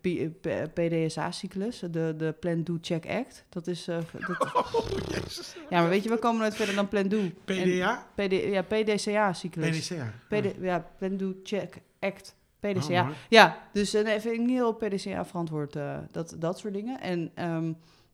[0.74, 3.44] PDSA-cyclus, de, de Plan Do Check Act.
[3.48, 3.88] Dat is.
[3.88, 5.57] eh, dat, Oh, jezus.
[5.70, 7.18] ja, maar weet je, we komen nooit verder dan Plan Do.
[7.18, 8.07] En PDA?
[8.14, 9.88] PD, ja, PDCA-cyclus.
[9.88, 10.12] PDCA.
[10.29, 12.35] PD, ja, Plan Do Check Act.
[12.61, 13.02] PDCA.
[13.02, 17.00] Oh, ja, dus eh, nee, vind ik heel PDCA verantwoord, eh, dat, dat soort dingen.
[17.00, 17.31] En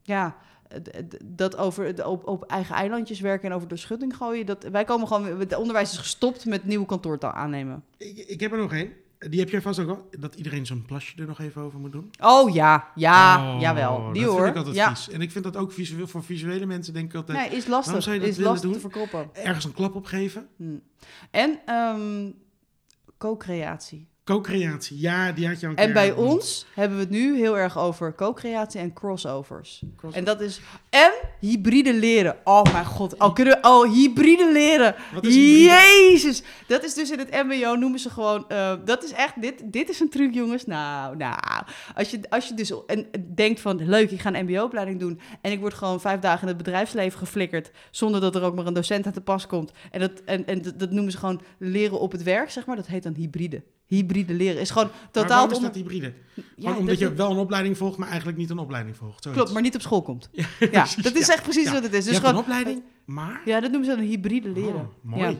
[0.02, 0.36] ja,
[1.24, 4.46] dat over op, op eigen eilandjes werken en over de schutting gooien.
[4.46, 7.85] Dat, wij komen gewoon, het onderwijs is gestopt met nieuwe kantoortaal aannemen.
[7.96, 8.92] ik, ik heb er nog één.
[9.28, 10.08] Die heb jij vast ook al.
[10.18, 12.11] Dat iedereen zo'n plasje er nog even over moet doen.
[12.20, 14.12] Oh ja, ja, Oh, jawel.
[14.12, 14.40] Die dat hoor.
[14.42, 14.94] vind ik altijd ja.
[14.94, 15.08] vies.
[15.11, 17.38] En ik vind dat ook visueel, voor visuele mensen denk ik altijd...
[17.38, 18.02] Nee, is lastig.
[18.02, 18.72] zou je dat Is lastig doen?
[18.72, 19.28] te verkroppen.
[19.32, 20.48] Ergens een klap op geven.
[20.56, 20.64] Hm.
[21.30, 22.30] En ehm,
[23.18, 24.08] co-creatie.
[24.24, 25.00] Co-creatie.
[25.00, 26.30] Ja, die had je al En bij genoemd.
[26.32, 29.82] ons hebben we het nu heel erg over co-creatie en crossovers.
[29.96, 30.61] Cross- En dat is.
[30.90, 32.37] En hybride leren.
[32.44, 33.18] Oh mijn god.
[33.18, 34.94] Al kunnen, oh, hybride leren.
[35.14, 35.64] Wat is hybride?
[35.64, 36.42] Jezus.
[36.66, 38.48] Dat is dus in het MBO noemen ze gewoon.
[38.48, 39.42] eh, dat is echt.
[39.42, 40.66] Dit, dit is een truc, jongens.
[40.66, 41.37] Nou, nou.
[41.94, 43.88] Als je, als je dus en, denkt van.
[43.88, 45.20] Leuk, ik ga een MBO-opleiding doen.
[45.40, 47.70] En ik word gewoon vijf dagen in het bedrijfsleven geflikkerd.
[47.90, 49.72] Zonder dat er ook maar een docent aan te pas komt.
[49.90, 52.76] En dat, en, en dat, dat noemen ze gewoon leren op het werk, zeg maar.
[52.76, 53.62] Dat heet dan hybride.
[53.96, 54.61] Hybride leren.
[54.61, 55.28] Is gewoon Maar totaal.
[55.28, 56.12] waarom het is dat hybride?
[56.57, 59.22] Ja, omdat dat- je wel een opleiding volgt, maar eigenlijk niet een opleiding volgt.
[59.22, 59.40] Zoiets.
[59.40, 60.31] Klopt, maar niet op school komt.
[60.72, 61.72] Ja, dat is echt precies Ja.
[61.72, 62.05] wat het is.
[62.05, 63.40] je Dus gewoon, een opleiding, maar...
[63.44, 64.74] ja, dat noemen ze dan hybride leren.
[64.74, 65.22] Oh, mooi.
[65.22, 65.35] Ja.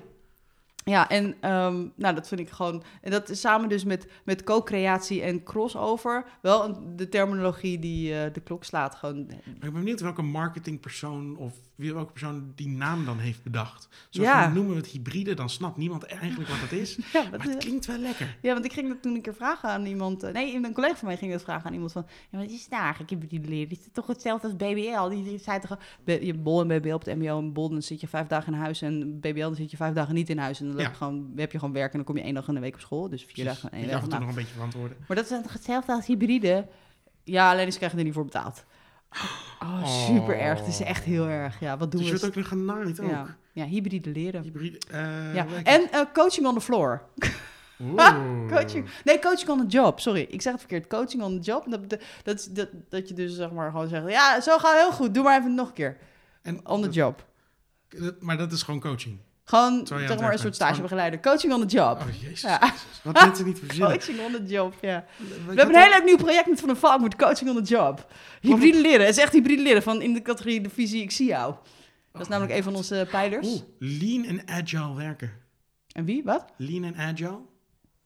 [0.85, 2.83] Ja, en ehm, nou, dat vind ik gewoon.
[3.01, 6.25] En dat is samen dus met, met co-creatie en crossover.
[6.41, 8.95] Wel een, de terminologie die eh, de klok slaat.
[8.95, 9.27] Gewoon.
[9.27, 11.53] Maar ik ben benieuwd welke marketingpersoon of
[11.92, 13.88] welke persoon die naam dan heeft bedacht.
[14.11, 14.45] Zo Ja.
[14.45, 16.97] van, noemen we het hybride, dan snapt niemand eigenlijk wat het is.
[17.12, 18.37] Ja, Maar het klinkt wel lekker.
[18.42, 20.23] ja, want ik ging dat toen een keer vragen aan iemand.
[20.23, 22.07] eh, nee, een collega van mij ging dat vragen aan iemand van.
[22.31, 23.71] Ja, wat is het nou eigenlijk hybride leren?
[23.71, 25.09] Is het toch hetzelfde als BBL?
[25.09, 25.79] Die, die zei toch.
[26.05, 27.38] Je bol en BBL op het MBO.
[27.38, 28.83] En bol dan zit je vijf dagen in huis.
[28.83, 30.61] En BBL dan zit je vijf dagen niet in huis.
[30.61, 30.88] En dan Ja.
[30.88, 32.81] gewoon, heb je gewoon werk en dan kom je één dag in de week op
[32.81, 33.09] school.
[33.09, 33.45] Dus vier Precies.
[33.62, 34.03] dagen en één af dag.
[34.03, 34.97] en toe Nou, nog een beetje verantwoorden.
[35.09, 36.66] Maar dat is toch hetzelfde als hybride?
[37.25, 38.64] Ja, alleen ze krijgen er niet voor betaald.
[39.62, 40.07] Oh, Oh.
[40.07, 40.59] super erg.
[40.59, 41.61] Het is echt heel erg.
[41.61, 42.20] Ja, wat doen Dus je we?
[42.20, 43.11] wordt ook nog genaaid ook.
[43.11, 43.37] ja.
[43.53, 44.42] ja, hybride leren.
[44.42, 45.46] Hybride, eh, Ja.
[45.64, 47.03] En eh, coaching on the floor.
[47.83, 48.14] Oeh.
[48.57, 48.87] Coaching.
[49.05, 50.01] Nee, coaching on the job.
[50.01, 50.87] Sorry, ik zeg het verkeerd.
[50.87, 51.66] Coaching on the job.
[51.70, 51.98] Dat,
[52.51, 54.09] dat, dat, je dus zeg maar gewoon zegt...
[54.09, 55.14] Ja, zo gaat heel goed.
[55.14, 55.96] Doe maar even nog een keer.
[56.42, 57.25] En, On the job.
[57.88, 59.18] dat- Maar dat is gewoon coaching.
[59.45, 61.21] Gewoon, zeg maar, een soort stagebegeleider.
[61.21, 61.99] Coaching on the job.
[62.01, 62.41] Oh, jezus.
[62.41, 62.59] Ja.
[62.61, 62.83] Jezus.
[63.03, 63.99] Wat mensen niet verzinnen.
[63.99, 65.05] Coaching on the job, ja.
[65.17, 67.65] We We hebben een heel leuk nieuw project met Van de Valk met coaching on
[67.65, 68.13] the job.
[68.41, 69.07] Hybride leren.
[69.07, 71.55] Het is echt hybride leren van in de categorie de visie ik zie jou.
[72.13, 73.47] Dat is namelijk een van onze pijlers.
[73.47, 75.33] Oeh, lean en agile werken.
[75.93, 76.23] En wie?
[76.25, 76.45] Wat?
[76.57, 77.39] Lean en agile?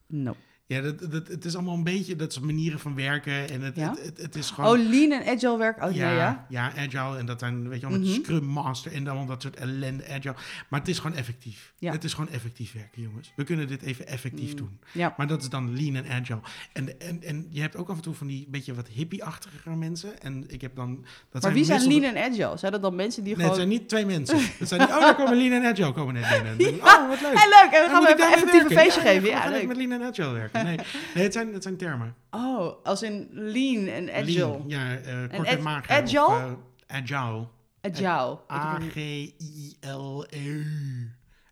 [0.07, 0.35] No.
[0.69, 3.75] Ja, dat, dat, het is allemaal een beetje, dat is manieren van werken en het,
[3.75, 3.89] Ja?
[3.89, 4.79] het, het, het is gewoon...
[4.79, 5.83] Oh, lean en agile werk.
[5.83, 6.45] Oh, ja, ja.
[6.49, 8.07] ja, agile en dat zijn, weet je wel, Mhm.
[8.11, 10.35] Scrum Master en dan dat soort ellende, agile.
[10.69, 11.73] Maar het is gewoon effectief.
[11.77, 11.91] Ja.
[11.91, 13.31] Het is gewoon effectief werken, jongens.
[13.35, 14.55] We kunnen dit even effectief Mm.
[14.57, 14.79] doen.
[14.91, 15.13] Ja.
[15.17, 16.39] Maar dat is dan lean en agile.
[16.73, 20.21] En, en, en je hebt ook af en toe van die beetje wat hippie-achtige mensen.
[20.21, 21.05] En ik heb dan...
[21.31, 22.57] Dat Maar wie zijn lean en agile?
[22.57, 23.69] Zijn dat dan mensen die Nee, het gewoon...
[23.69, 24.37] zijn niet twee mensen.
[24.59, 26.51] Het zijn niet, oh, daar komen lean en agile komen net binnen.
[26.67, 27.01] En Ja.
[27.01, 27.33] Oh, wat leuk.
[27.33, 27.71] Hey, leuk!
[27.73, 28.77] En dan Dan gaan we even effectief een werken.
[28.77, 29.21] feestje geven.
[29.23, 29.67] we Ja, leuk.
[29.67, 30.56] met lean en agile werken.
[30.67, 30.77] Nee,
[31.15, 32.15] nee het, zijn, het zijn termen.
[32.31, 34.47] Oh, als in lean en agile.
[34.49, 35.95] Lean, ja, eh kort en, ag- mager.
[35.95, 36.25] agile?
[36.25, 37.47] Of, eh, agile.
[37.81, 38.39] Agile.
[38.47, 40.63] Er- A-G-I-L-E.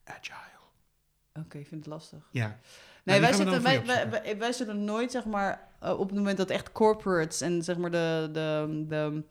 [0.04, 0.60] Agile.
[1.34, 2.20] Oké, ik vind het lastig.
[2.32, 2.60] Ja.
[3.04, 6.18] Nee, Nou, wij zitten, wij, wij, wij, wij zitten nooit, zeg maar, eh, op het
[6.18, 9.24] moment dat echt corporates en zeg maar de, de, de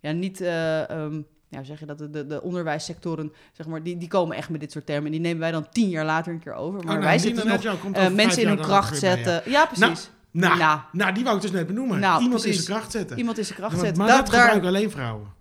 [0.00, 3.96] ja, niet, eh, ehm, ja, zeg je dat, de, de, de onderwijssectoren, zeg maar, die,
[3.98, 5.04] die komen echt met dit soort termen.
[5.04, 6.72] En die nemen wij dan tien jaar later een keer over.
[6.72, 9.42] Maar Oh, nou, wij zitten en nog eh, mensen in hun kracht bij zetten.
[9.50, 10.10] Ja, precies.
[10.30, 10.80] Nou, Nou.
[10.92, 11.98] nou, die wou ik dus net benoemen.
[12.00, 13.18] Nou, Iemand in zijn kracht zetten.
[13.18, 14.02] Iemand in zijn kracht maar zetten.
[14.04, 15.36] maar Dat- dat daar- gebruiken alleen vrouwen.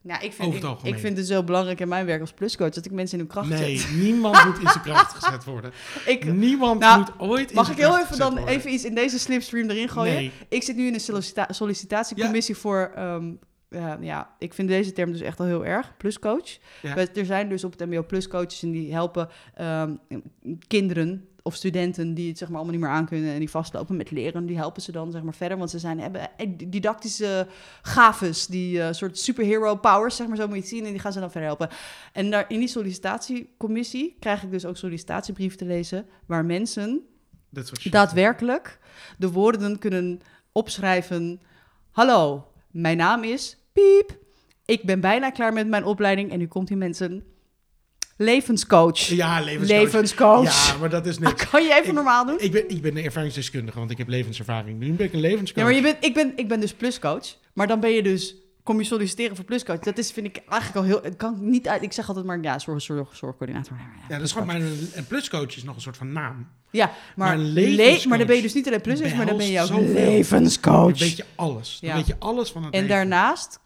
[0.00, 2.84] Ja, ik vind, het ik, vind het zo belangrijk in mijn werk als pluscoach dat
[2.84, 3.90] ik mensen in hun kracht Nee, zet.
[3.96, 5.72] niemand moet in zijn kracht gezet worden.
[6.06, 8.54] Ik, Niemand Nou, moet ooit in mag ik heel even dan worden.
[8.54, 10.14] even iets in deze slipstream erin gooien?
[10.14, 10.32] Nee.
[10.48, 12.92] Ik zit nu in een sollicita- sollicitatiecommissie voor...
[12.94, 13.32] ehm,
[13.68, 15.96] ja, ja, ik vind deze term dus echt al heel erg.
[15.96, 16.58] Pluscoach.
[16.82, 16.96] Ja.
[16.96, 19.94] Er zijn dus op het mbo pluscoaches en die helpen ehm,
[20.66, 24.10] kinderen of studenten die het zeg maar allemaal niet meer aankunnen en die vastlopen met
[24.10, 27.46] leren, die helpen ze dan zeg maar verder, want ze zijn, hebben eh, didactische
[27.82, 31.00] gaves, die eh, soort superhero powers, zeg maar zo moet je het zien, en die
[31.00, 31.68] gaan ze dan verder helpen.
[32.12, 37.02] En daar, in die sollicitatiecommissie krijg ik dus ook sollicitatiebrieven te lezen, waar mensen
[37.90, 38.78] daadwerkelijk
[39.18, 40.20] de woorden kunnen
[40.52, 41.40] opschrijven.
[41.90, 42.46] Hallo,
[42.80, 44.18] mijn naam is Piep.
[44.64, 47.24] Ik ben bijna klaar met mijn opleiding en nu komt hier mensen.
[48.16, 48.98] Levenscoach.
[48.98, 49.80] Ja, levenscoach.
[49.82, 50.68] Levenscoach.
[50.72, 51.46] Ja, maar dat is niks.
[51.50, 52.38] Kan je even Ik- normaal doen?
[52.38, 54.78] Ik ben, ik ben een ervaringsdeskundige, want ik heb levenservaring.
[54.78, 55.56] Nu ben ik een levenscoach.
[55.56, 57.26] Ja, maar je bent, ik, ben, ik ben dus pluscoach.
[57.54, 58.34] Maar dan ben je dus,
[58.66, 59.78] kom je solliciteren voor pluscoach.
[59.78, 61.82] Dat is, vind ik eigenlijk al heel, het kan ik niet uit.
[61.82, 63.76] Ik zeg altijd maar, ja, zorg, zorg, zorgcoördinator.
[64.08, 66.48] Ja, dat is gewoon, maar een, pluscoach is nog een soort van naam.
[66.70, 69.60] Ja, maar, Maar maar dan ben je dus niet alleen pluscoach, maar dan ben je
[69.60, 70.98] ook levenscoach.
[70.98, 71.78] Dan weet je alles.
[71.80, 71.96] Dan Ja.
[71.96, 72.96] weet je alles van het En leven.
[72.96, 73.60] daarnaast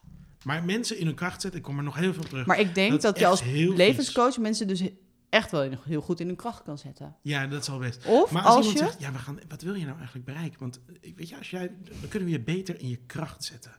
[0.44, 2.46] Maar mensen in hun kracht zetten, ik kom er nog heel veel terug.
[2.46, 3.42] Maar ik denk Dat je als
[3.74, 4.82] levenscoach mensen dus
[5.30, 7.16] echt wel heel goed in hun kracht kan zetten.
[7.22, 8.06] Ja, dat is al best.
[8.06, 8.90] Of Maar als, als, iemand je...
[8.90, 10.60] zegt, ja, we gaan, wat wil je nou eigenlijk bereiken?
[10.60, 13.72] Want eh, weet je, als jij, dan kunnen we je beter in je kracht zetten.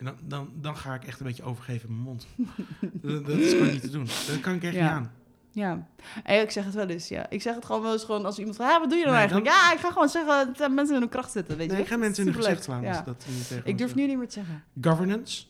[0.00, 2.26] En dan, dan, dan ga ik echt een beetje overgeven in mijn mond.
[3.02, 4.04] dat, dat is gewoon niet te doen.
[4.26, 4.80] Dat kan ik echt Ja.
[4.82, 5.12] niet aan.
[5.52, 5.86] Ja,
[6.24, 7.26] en ik zeg het wel eens, ja.
[7.30, 9.20] Ik zeg het gewoon wel eens gewoon als iemand vraagt, wat doe je dan Nee,
[9.22, 9.50] eigenlijk?
[9.50, 11.82] Ja, ik ga gewoon zeggen dat mensen in hun kracht zetten, weet Nee, je.
[11.82, 12.82] ik ga mensen in hun gezicht slaan.
[12.82, 13.02] Ja.
[13.06, 14.64] Dat niet Ik durf nu niet meer te zeggen.
[14.80, 15.44] Governance?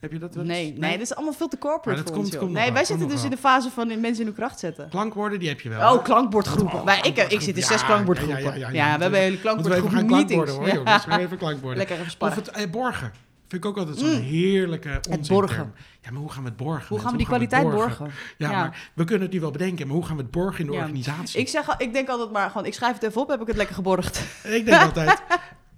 [0.00, 0.52] Heb je dat wel eens?
[0.52, 3.08] Nee, nee, dat is allemaal veel te corporate dat voor komt- ons, Nee, wij zitten
[3.08, 4.88] dus in de fase van mensen in hun kracht zetten.
[4.88, 5.94] Klankwoorden, die heb je wel.
[5.96, 6.80] Oh, klankbordgroepen.
[6.82, 8.58] Oh, ik, ik zit in zes klankbordgroepen.
[8.58, 10.52] ja, we hebben hele Moeten we even gaan klankbordgroep klankborden meetings.
[10.52, 10.74] hoor, Ja.
[10.74, 11.04] jongens.
[11.04, 11.78] We even klankborden.
[11.78, 13.12] Lekker even Of het eh, borgen.
[13.50, 15.34] Vind ik ook altijd zo'n heerlijke onzin.
[15.36, 15.74] borgen.
[16.02, 16.86] Ja, maar hoe gaan we het borgen?
[16.88, 18.10] Hoe gaan we die kwaliteit borgen?
[18.38, 18.58] Ja, Ja.
[18.60, 20.72] maar we kunnen het nu wel bedenken, maar hoe gaan we het borgen in de
[20.72, 20.78] Ja.
[20.78, 21.40] organisatie?
[21.40, 23.56] Ik, zeg, ik denk altijd maar gewoon, ik schrijf het even op, heb ik het
[23.56, 24.22] lekker geborgd.
[24.44, 25.22] Ik denk altijd,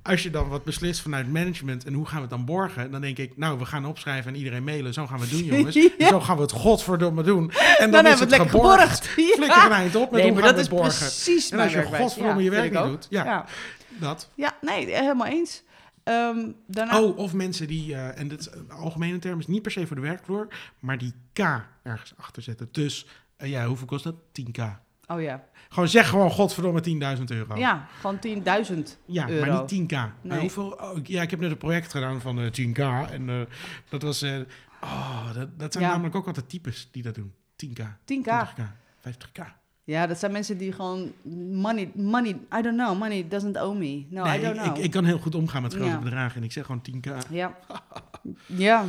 [0.03, 3.01] als je dan wat beslist vanuit management en hoe gaan we het dan borgen, dan
[3.01, 4.93] denk ik, nou, we gaan opschrijven en iedereen mailen.
[4.93, 5.75] Zo gaan we het doen, jongens.
[5.99, 6.09] Ja.
[6.09, 7.51] Zo gaan we het godverdomme doen.
[7.79, 9.07] En dan, Dan, is hebben we het lekker geborgd.
[9.37, 9.67] Flikker Ja.
[9.67, 10.99] een eind op met Nee, hoe gaan dat we is het borgen.
[10.99, 13.45] precies En als je godverdomme je werk niet doet, ja.
[13.89, 14.29] Dat.
[14.35, 15.63] Ja, nee, helemaal eens.
[16.05, 17.01] Ehm, daarna...
[17.03, 19.87] Oh, of mensen die, eh, en dit is een algemene term, is niet per se
[19.87, 21.39] voor de werkvloer, maar die K
[21.83, 22.69] ergens achter zetten.
[22.73, 24.15] Dus, eh, ja, hoeveel kost dat?
[24.33, 24.81] 10k.
[25.07, 25.45] Oh ja.
[25.69, 26.81] Gewoon zeg gewoon godverdomme
[27.19, 27.57] 10.000 euro.
[27.57, 28.99] Ja, gewoon 10.000.
[29.07, 29.47] Ja, euro.
[29.51, 29.93] maar niet 10k.
[29.93, 30.41] Maar Nee.
[30.41, 33.11] hoeveel, oh, ja, ik heb net een project gedaan van eh 10k.
[33.11, 33.41] En eh,
[33.89, 34.23] dat was...
[34.23, 34.39] eh,
[34.83, 35.91] oh, dat, dat zijn Ja.
[35.91, 37.33] namelijk ook altijd types die dat doen.
[37.67, 38.49] 10k, 10k.
[38.55, 38.63] 20k,
[39.09, 39.43] 50k.
[39.85, 41.13] Ja, dat zijn mensen die gewoon
[41.51, 44.07] money, money, I don't know, money doesn't owe me.
[44.11, 44.77] No, nee, I don't ik, know.
[44.79, 45.99] ik, ik kan heel goed omgaan met grote Ja.
[45.99, 46.37] bedragen.
[46.37, 47.29] En ik zeg gewoon 10k.
[47.31, 47.59] Ja.
[48.47, 48.85] ja.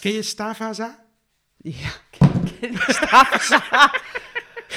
[0.00, 1.04] Ken je Stavaza?
[1.56, 1.90] Ja.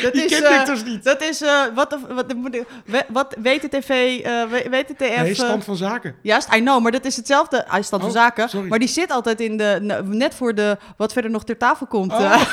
[0.01, 1.03] Dat Die is, ken eh, ik dus niet.
[1.03, 4.99] dat is, eh, wat, de- wat, de- we- wat WTTV, eh, W- WTTF...
[4.99, 6.15] Nee, eh, stand van zaken.
[6.21, 7.65] Juist, I know, maar dat is hetzelfde.
[7.67, 8.49] Hij staat voor Oh, zaken.
[8.49, 8.67] sorry.
[8.69, 12.11] Maar die zit altijd in de, net voor de, wat verder nog ter tafel komt.
[12.11, 12.41] eh.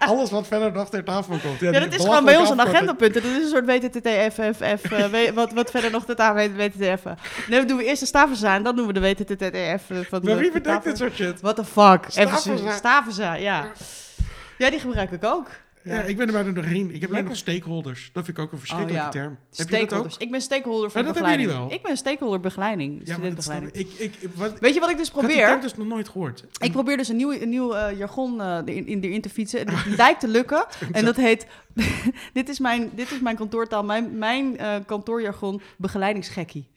[0.00, 1.60] Oh, Alles wat verder nog ter tafel komt.
[1.60, 3.14] Ja, dat is gewoon bij ons een agendapunt.
[3.14, 7.04] Dat is een soort WTTTF, eh, we- wat, wat verder nog de tafel WTTF.
[7.48, 9.90] Nee, dan doen we eerst de stavenza en dan doen we de WTTTF.
[9.90, 11.40] eh, van Maar wie de bedenkt dit soort shit?
[11.40, 12.04] What the fuck?
[12.08, 12.72] Stavenza.
[12.72, 13.66] Stavenza, ja.
[14.62, 15.46] Ja, die gebruik ik ook.
[15.82, 16.94] Ja, ik ben er bijna doorheen.
[16.94, 18.10] Ik heb alleen nog stakeholders.
[18.12, 19.20] Dat vind ik ook een verschrikkelijke Oh, ja.
[19.20, 19.38] term.
[19.54, 20.16] Heb je Stakeholders.
[20.16, 21.70] Ik ben stakeholder van Ja, dat hebben jullie begeleiding.
[21.70, 21.78] wel.
[21.78, 23.00] Ik ben stakeholder begeleiding.
[23.04, 23.72] Studentbegeleiding.
[23.72, 23.88] ik.
[23.98, 25.46] Ik, ik, wat, Weet je wat ik dus ik probeer?
[25.46, 26.44] term dus nog nooit gehoord.
[26.58, 29.66] Ik probeer dus een nieuw, een nieuw eh, jargon eh, erin, in, erin te fietsen.
[29.66, 30.66] En het lijkt te lukken.
[30.92, 31.46] En dat heet...
[32.32, 33.84] dit, is mijn, dit is mijn kantoortaal.
[33.84, 36.70] Mijn, mijn eh, kantoorjargon begeleidingsgekkie.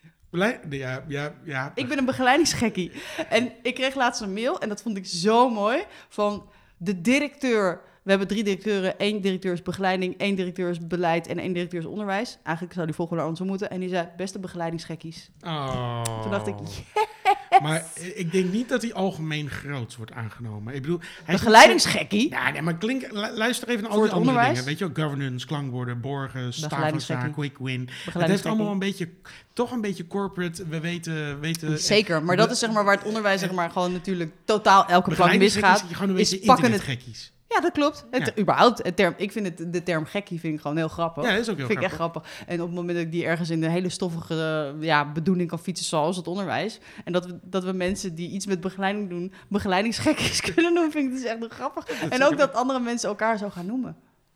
[0.69, 1.71] Ja, ja, ja.
[1.75, 2.91] Ik ben een begeleidingsgekkie.
[3.29, 7.81] En ik kreeg laatst een mail, en dat vond ik zo mooi, van de directeur.
[8.03, 8.93] We hebben drie directeuren.
[8.97, 12.37] Eén directeur is begeleiding, één directeur is beleid en één directeur is onderwijs.
[12.43, 13.69] Eigenlijk zou die volgende andersom moeten.
[13.69, 15.29] En die zei, beste begeleidingsgekkies.
[15.41, 16.01] Oh.
[16.21, 16.55] Toen dacht ik,
[17.61, 20.75] Maar ik denk niet dat hij algemeen groots wordt aangenomen.
[20.75, 22.35] Ik bedoel, hij is begeleidingsgekkie?
[22.53, 24.47] nee, maar klink, lu- luister even naar al die andere onderwijs?
[24.49, 24.65] dingen.
[24.65, 27.31] Weet je wel, governance, klankwoorden, borgen, Begeleidingsgekkie.
[27.31, 27.89] quick win.
[28.11, 29.09] Het heeft allemaal een beetje,
[29.53, 30.67] toch een beetje corporate.
[30.67, 33.91] We weten, weten Zeker, maar dat is zeg maar waar het onderwijs zeg maar gewoon
[33.91, 35.79] natuurlijk totaal elke plank misgaat.
[35.79, 37.33] zijn gewoon een is beetje pakken het- internetgekkies.
[37.47, 38.05] Ja, dat klopt.
[38.11, 38.41] Het, Ja.
[38.41, 41.23] überhaupt, het term, ik vind het, de term gekkie vind ik gewoon heel grappig.
[41.23, 42.23] Ja, dat is ook heel vind ik echt grappig.
[42.23, 42.47] grappig.
[42.47, 45.59] En op het moment dat ik die ergens in een hele stoffige ja, bedoeling kan
[45.59, 46.79] fietsen, zoals het onderwijs.
[47.03, 51.05] En dat we, dat we mensen die iets met begeleiding doen, begeleidingsgekkies kunnen noemen, vind
[51.05, 51.85] ik dus echt grappig.
[51.85, 53.95] Dat en ook dat andere mensen elkaar zo gaan noemen.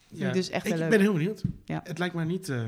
[0.09, 0.89] Vind ik dus echt ik heel leuk.
[0.89, 1.41] ben heel benieuwd.
[1.65, 1.81] Ja.
[1.83, 2.49] Het lijkt me niet...
[2.49, 2.61] eh,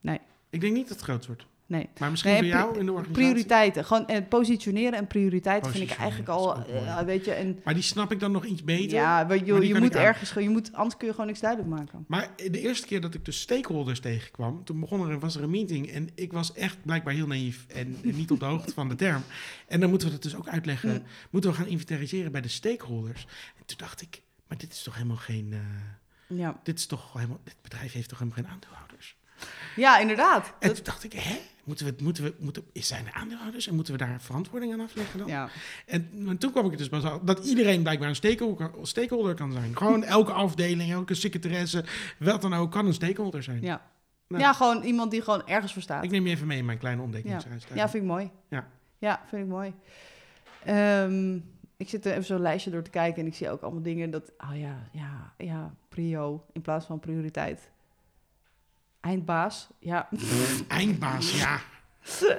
[0.00, 0.18] Nee.
[0.50, 1.46] Ik denk niet dat het groot wordt.
[1.70, 1.88] Nee.
[1.98, 3.12] Maar misschien Nee, bij jou in de organisatie.
[3.24, 3.84] Prioriteiten.
[3.84, 7.82] Gewoon eh, positioneren en prioriteiten vind ik eigenlijk al, eh, weet je, en Maar die
[7.82, 8.98] snap ik dan nog iets beter.
[8.98, 10.02] ja, maar die je moet aan.
[10.02, 12.04] ergens, je moet, anders kun je gewoon niks duidelijk maken.
[12.08, 15.50] Maar de eerste keer dat ik de stakeholders tegenkwam, toen begon er, was er een
[15.50, 18.94] meeting en ik was echt blijkbaar heel naïef en niet op de hoogte van de
[18.94, 19.22] term.
[19.68, 20.90] En dan moeten we dat dus ook uitleggen.
[20.92, 21.02] Mm.
[21.30, 23.26] Moeten we gaan inventariseren bij de stakeholders.
[23.58, 27.12] En toen dacht ik, maar dit is toch helemaal geen, eh, Ja, dit is toch
[27.12, 29.16] helemaal, dit bedrijf heeft toch helemaal geen aandeelhouders.
[29.76, 30.52] ja inderdaad.
[30.58, 31.38] En Dat- toen dacht ik, hè,
[31.70, 34.80] moeten we, moeten we, moeten, is zijn er aandeelhouders en moeten we daar verantwoording aan
[34.80, 35.28] afleggen dan?
[35.28, 35.48] ja.
[35.86, 39.34] En, en toen kwam ik er dus pas aan dat iedereen blijkbaar een stakeholder, stakeholder
[39.34, 39.76] kan zijn.
[39.76, 41.84] Gewoon elke afdeling, elke secretaresse,
[42.18, 43.62] wat dan ook, kan een stakeholder zijn.
[43.62, 43.88] Ja.
[44.28, 44.42] Nou.
[44.42, 46.04] ja, gewoon iemand die gewoon ergens voor staat.
[46.04, 47.64] Ik neem je even mee in mijn kleine ontdekkingsreis.
[47.74, 48.30] Ja, vind ik mooi.
[48.48, 48.66] Ja.
[48.98, 49.74] Ja, vind ik mooi.
[50.64, 51.38] Ehm,
[51.76, 54.10] ik zit er even zo'n lijstje door te kijken en ik zie ook allemaal dingen
[54.10, 54.32] dat...
[54.38, 57.70] Oh ja, ja, ja, prio in plaats van prioriteit.
[59.00, 60.08] Eindbaas, ja.
[60.68, 61.60] Eindbaas, ja.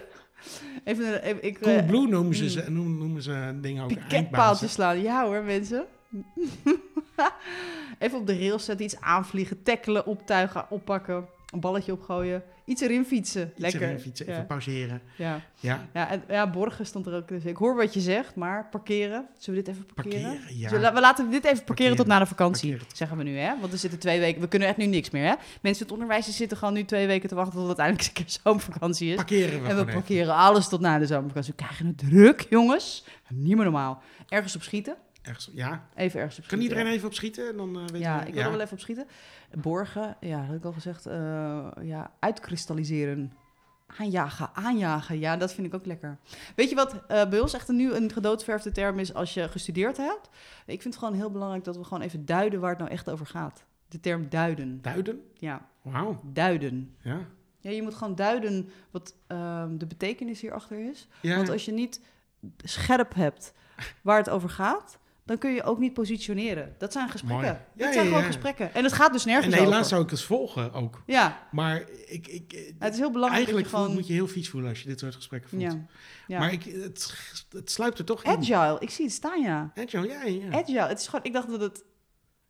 [0.84, 1.60] Even, even ik...
[1.60, 4.74] Cool eh, Blue noemen ze, ze, noemen, noemen ze dingen ook eindbaas.
[4.74, 5.02] slaan.
[5.02, 5.86] Ja hoor, mensen.
[8.00, 13.06] even op de rails zetten, iets aanvliegen, tackelen, optuigen, oppakken, een balletje opgooien, iets erin
[13.06, 13.42] fietsen.
[13.52, 13.82] Iets Lekker.
[13.82, 14.46] erin fietsen, even ja.
[14.48, 15.02] pauzeren.
[15.16, 15.42] Ja.
[15.60, 17.28] Ja, Ja, en, ja, borgen stond er ook.
[17.28, 19.26] Dus ik hoor wat je zegt, maar parkeren.
[19.38, 20.22] Zullen we dit even parkeren?
[20.32, 20.70] parkeren, ja.
[20.70, 21.96] Zullen we, we laten dit even parkeren, Parkeren.
[21.98, 22.96] tot na de vakantie, Parkeren.
[22.98, 23.60] zeggen we nu, hè?
[23.60, 24.42] Want er zitten twee weken.
[24.42, 25.34] We kunnen echt nu niks meer, hè?
[25.62, 28.24] Mensen in het onderwijs zitten gewoon nu twee weken te wachten tot het uiteindelijk een
[28.26, 29.16] keer zomervakantie is.
[29.16, 29.94] Parkeren we en we even.
[29.94, 31.54] parkeren alles tot na de zomervakantie.
[31.58, 33.06] We krijgen het druk, jongens.
[33.30, 34.02] Niet meer normaal.
[34.30, 34.96] Ergens op schieten.
[35.22, 35.88] Ergens, ja.
[35.96, 36.78] Even ergens op Kan schieten.
[36.78, 37.48] iedereen even op schieten?
[37.50, 39.06] En dan, eh weet Ja, je, ik wil er wel even op schieten.
[39.58, 41.06] Borgen, ja, dat heb ik al gezegd.
[41.06, 43.34] eh, ja, uitkristalliseren.
[43.98, 45.20] Aanjagen, aanjagen.
[45.20, 46.18] Ja, dat vind ik ook lekker.
[46.56, 49.48] Weet je wat eh, bij ons echt een, nu een gedoodverfde term is als je
[49.50, 50.30] gestudeerd hebt?
[50.66, 53.10] Ik vind het gewoon heel belangrijk dat we gewoon even duiden waar het nou echt
[53.10, 53.64] over gaat.
[53.88, 54.80] De term duiden.
[54.82, 55.22] Duiden?
[55.34, 56.96] Ja, Wauw, duiden.
[57.02, 57.18] ja.
[57.60, 61.08] Ja, je moet gewoon duiden wat ehm, de betekenis hierachter is.
[61.22, 61.36] ja.
[61.36, 62.02] Want als je niet
[62.58, 63.54] scherp hebt
[64.02, 65.00] waar het over gaat,
[65.32, 66.76] dan kun je ook niet positioneren.
[66.78, 67.46] Dat zijn gesprekken.
[67.46, 67.58] Mooi.
[67.58, 68.26] Dat Ja, zijn ja, gewoon ja.
[68.26, 68.74] gesprekken.
[68.74, 69.86] En het gaat dus nergens En helaas over.
[69.89, 71.04] zou ik het volgen ook.
[71.06, 73.94] Ja, Maar ik, ik, eh, het is heel belangrijk eigenlijk je gewoon...
[73.94, 75.78] moet je heel vies voelen als je dit soort gesprekken voelt.
[76.28, 77.13] Maar ik, het,
[77.50, 78.32] het sluipt er toch in.
[78.32, 79.72] Agile, ik zie het staan, ja.
[79.76, 80.52] Agile, ja, ja.
[80.52, 81.26] Agile, het is gewoon...
[81.26, 81.84] Ik dacht dat het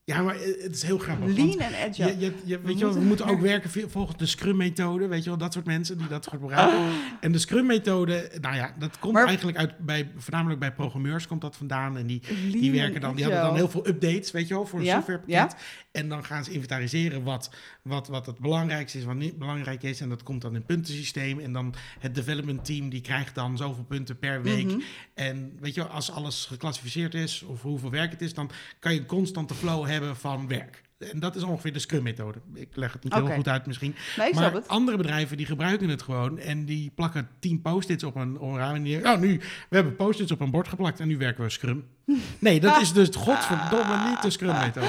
[0.03, 1.35] Ja, maar het is heel grappig.
[1.35, 2.07] lean en agile...
[2.07, 5.07] Je, je, je- weet We je wel, we moeten- ook werken volgens de Scrum-methode.
[5.07, 6.79] Weet je wel, dat soort mensen die dat gebruiken.
[7.21, 11.41] En de Scrum-methode, nou ja, dat komt Maar- eigenlijk uit, bij, voornamelijk bij programmeurs komt
[11.41, 11.97] dat vandaan.
[11.97, 14.65] En die, die werken en dan, die hadden dan heel veel updates, weet je wel,
[14.65, 15.55] voor een Ja, softwarepakket.
[15.91, 17.49] En dan gaan ze inventariseren wat,
[17.81, 20.01] wat, wat het belangrijkste is, wat niet belangrijk is.
[20.01, 21.39] En dat komt dan in puntensysteem.
[21.39, 24.65] En dan het development team, die krijgt dan zoveel punten per week.
[24.65, 24.79] Mhm.
[25.13, 28.93] En weet je wel, als alles geclassificeerd is, of hoeveel werk het is, dan kan
[28.93, 30.81] je een constante flow hebben van werk.
[31.11, 32.39] En dat is ongeveer de Scrum-methode.
[32.53, 33.95] Ik leg het niet heel goed uit misschien.
[34.17, 38.03] Nee, ik snap maar andere bedrijven die gebruiken het gewoon en die plakken tien post-its
[38.03, 39.37] op een, op een raam en die oh nu,
[39.69, 41.85] we hebben post-its op een bord geplakt en nu werken we Scrum.
[42.39, 44.87] Nee, dat is dus godverdomme niet de Scrum-methode.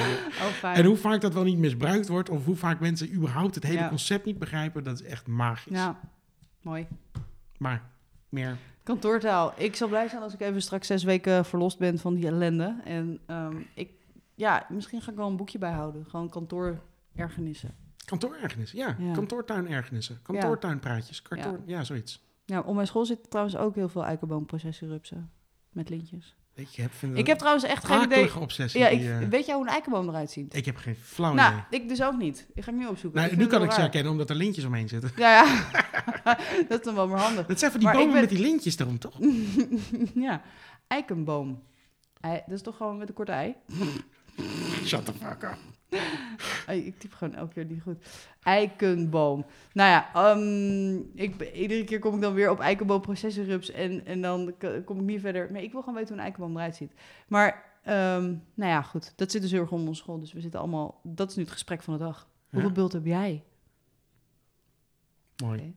[0.63, 0.77] Oh.
[0.77, 3.79] En hoe vaak dat wel niet misbruikt wordt of hoe vaak mensen überhaupt het hele
[3.79, 3.87] Ja.
[3.87, 5.77] concept niet begrijpen, dat is echt magisch.
[5.77, 5.99] Ja,
[6.61, 6.87] mooi.
[7.57, 7.81] Maar
[8.29, 8.57] meer.
[8.83, 9.53] Kantoortaal.
[9.57, 12.75] Ik zal blij zijn als ik even straks zes weken verlost ben van die ellende.
[12.85, 13.89] En ehm, ik
[14.35, 16.05] ja, misschien ga ik wel een boekje bijhouden.
[16.05, 17.75] Gewoon kantoorergenissen.
[18.05, 18.95] Kantoorergenissen, ja.
[18.99, 19.13] Ja.
[19.13, 20.19] Kantoortuinergenissen.
[20.21, 21.21] Kantoortuinpraatjes.
[21.21, 21.83] Kantoor, ja.
[21.83, 22.23] zoiets.
[22.45, 25.31] Ja, op mijn school zitten trouwens ook heel veel eikenboomprocessierupsen.
[25.69, 26.35] Met lintjes.
[26.55, 28.39] Ik heb, Ik heb trouwens echt geen idee.
[28.39, 28.81] obsessie.
[28.81, 30.55] Ja, die, ik, eh, weet jij hoe een eikenboom eruit ziet?
[30.55, 31.79] ik heb geen flauw nou, idee.
[31.81, 32.47] ik dus ook niet.
[32.53, 33.21] Ik ga ik nu opzoeken.
[33.21, 35.11] Nou, nu kan ik ze herkennen omdat er lintjes omheen zitten.
[35.15, 35.65] Ja, ja.
[36.69, 37.45] dat is dan wel maar handig.
[37.45, 39.17] Dat zijn van die Maar bomen ben- met die lintjes erom, toch?
[40.27, 40.41] ja,
[40.87, 41.63] eikenboom.
[42.19, 43.55] Ei, dat is toch gewoon met een korte ei?
[44.85, 45.57] Shut the fuck up.
[46.67, 47.97] Ik typ gewoon elke keer niet goed.
[48.43, 49.45] Eikenboom.
[49.73, 54.53] Nou ja, ehm, ik, iedere keer kom ik dan weer op eikenboomprocessorrups en, en dan
[54.85, 55.51] kom ik niet verder.
[55.51, 56.93] Maar ik wil gewoon weten hoe een eikenboom eruit ziet.
[57.27, 58.23] Maar, ehm,
[58.53, 59.13] nou ja, goed.
[59.15, 60.19] Dat zit dus heel erg onder onze school.
[60.19, 60.99] Dus we zitten allemaal...
[61.03, 62.27] Dat is nu het gesprek van de dag.
[62.49, 63.43] Hoeveel Ja, beeld heb jij?
[65.43, 65.75] mooi.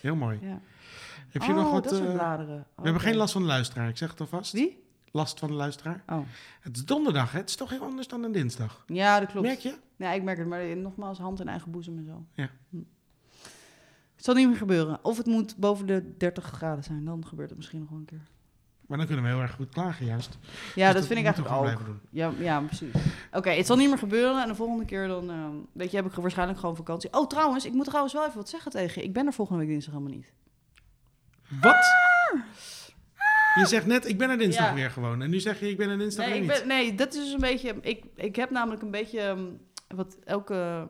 [0.00, 0.38] Heel mooi.
[0.42, 0.60] Ja.
[1.28, 1.84] Heb je oh, nog wat...
[1.84, 4.52] dat soort eh, we hebben geen last van de luisteraar, ik zeg het alvast.
[4.52, 4.87] Wie?
[5.12, 6.02] Last van de luisteraar.
[6.06, 6.20] Oh.
[6.60, 7.38] Het is donderdag, hè?
[7.38, 8.84] Het is toch heel anders dan een dinsdag.
[8.86, 9.46] Ja, dat klopt.
[9.46, 9.74] Merk je?
[9.96, 10.46] Ja, ik merk het.
[10.46, 12.24] Maar nogmaals, hand in eigen boezem en zo.
[12.34, 12.50] Ja.
[12.70, 12.76] Hm.
[14.16, 14.98] Het zal niet meer gebeuren.
[15.04, 17.04] Of het moet boven de 30 graden zijn.
[17.04, 18.20] Dan gebeurt het misschien nog wel een keer.
[18.86, 20.38] Maar dan kunnen we heel erg goed klagen, juist.
[20.74, 21.62] Ja, Dus dat vind ik eigenlijk ook.
[21.62, 22.00] blijven doen.
[22.10, 22.94] Ja, ja precies.
[23.32, 24.42] Oké, het zal niet meer gebeuren.
[24.42, 27.12] En de volgende keer dan, ehm, weet je, heb ik waarschijnlijk gewoon vakantie.
[27.12, 29.06] Oh, trouwens, ik moet trouwens wel even wat zeggen tegen je.
[29.08, 30.32] Ik ben er volgende week dinsdag helemaal niet.
[31.60, 31.86] Wat?
[33.54, 34.74] Je zegt net, ik ben er dinsdag Ja.
[34.74, 35.22] weer gewoon.
[35.22, 36.58] En nu zeg je, ik ben er dinsdag Nee, weer ik niet.
[36.58, 37.74] ben, nee, dat is dus een beetje...
[37.80, 39.20] Ik, ik heb namelijk een beetje...
[39.20, 39.44] ehm,
[39.88, 40.88] wat elke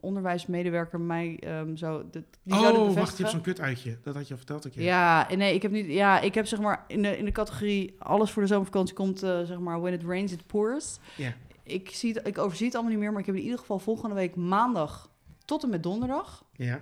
[0.00, 2.04] onderwijsmedewerker mij ehm, zo...
[2.10, 3.98] De, die oh, wacht, je hebt zo'n kut uitje.
[4.02, 4.82] Dat had je al verteld een keer.
[4.82, 5.86] Ja, nee, ik heb niet.
[5.86, 9.22] Ja, ik heb zeg maar in de, in de categorie alles voor de zomervakantie komt
[9.22, 10.98] eh, zeg maar when it rains it pours.
[11.16, 11.32] Ja.
[11.64, 13.78] Ik zie het, ik overzie het allemaal niet meer, maar ik heb in ieder geval
[13.78, 15.10] volgende week maandag
[15.44, 16.80] tot en met donderdag Ja.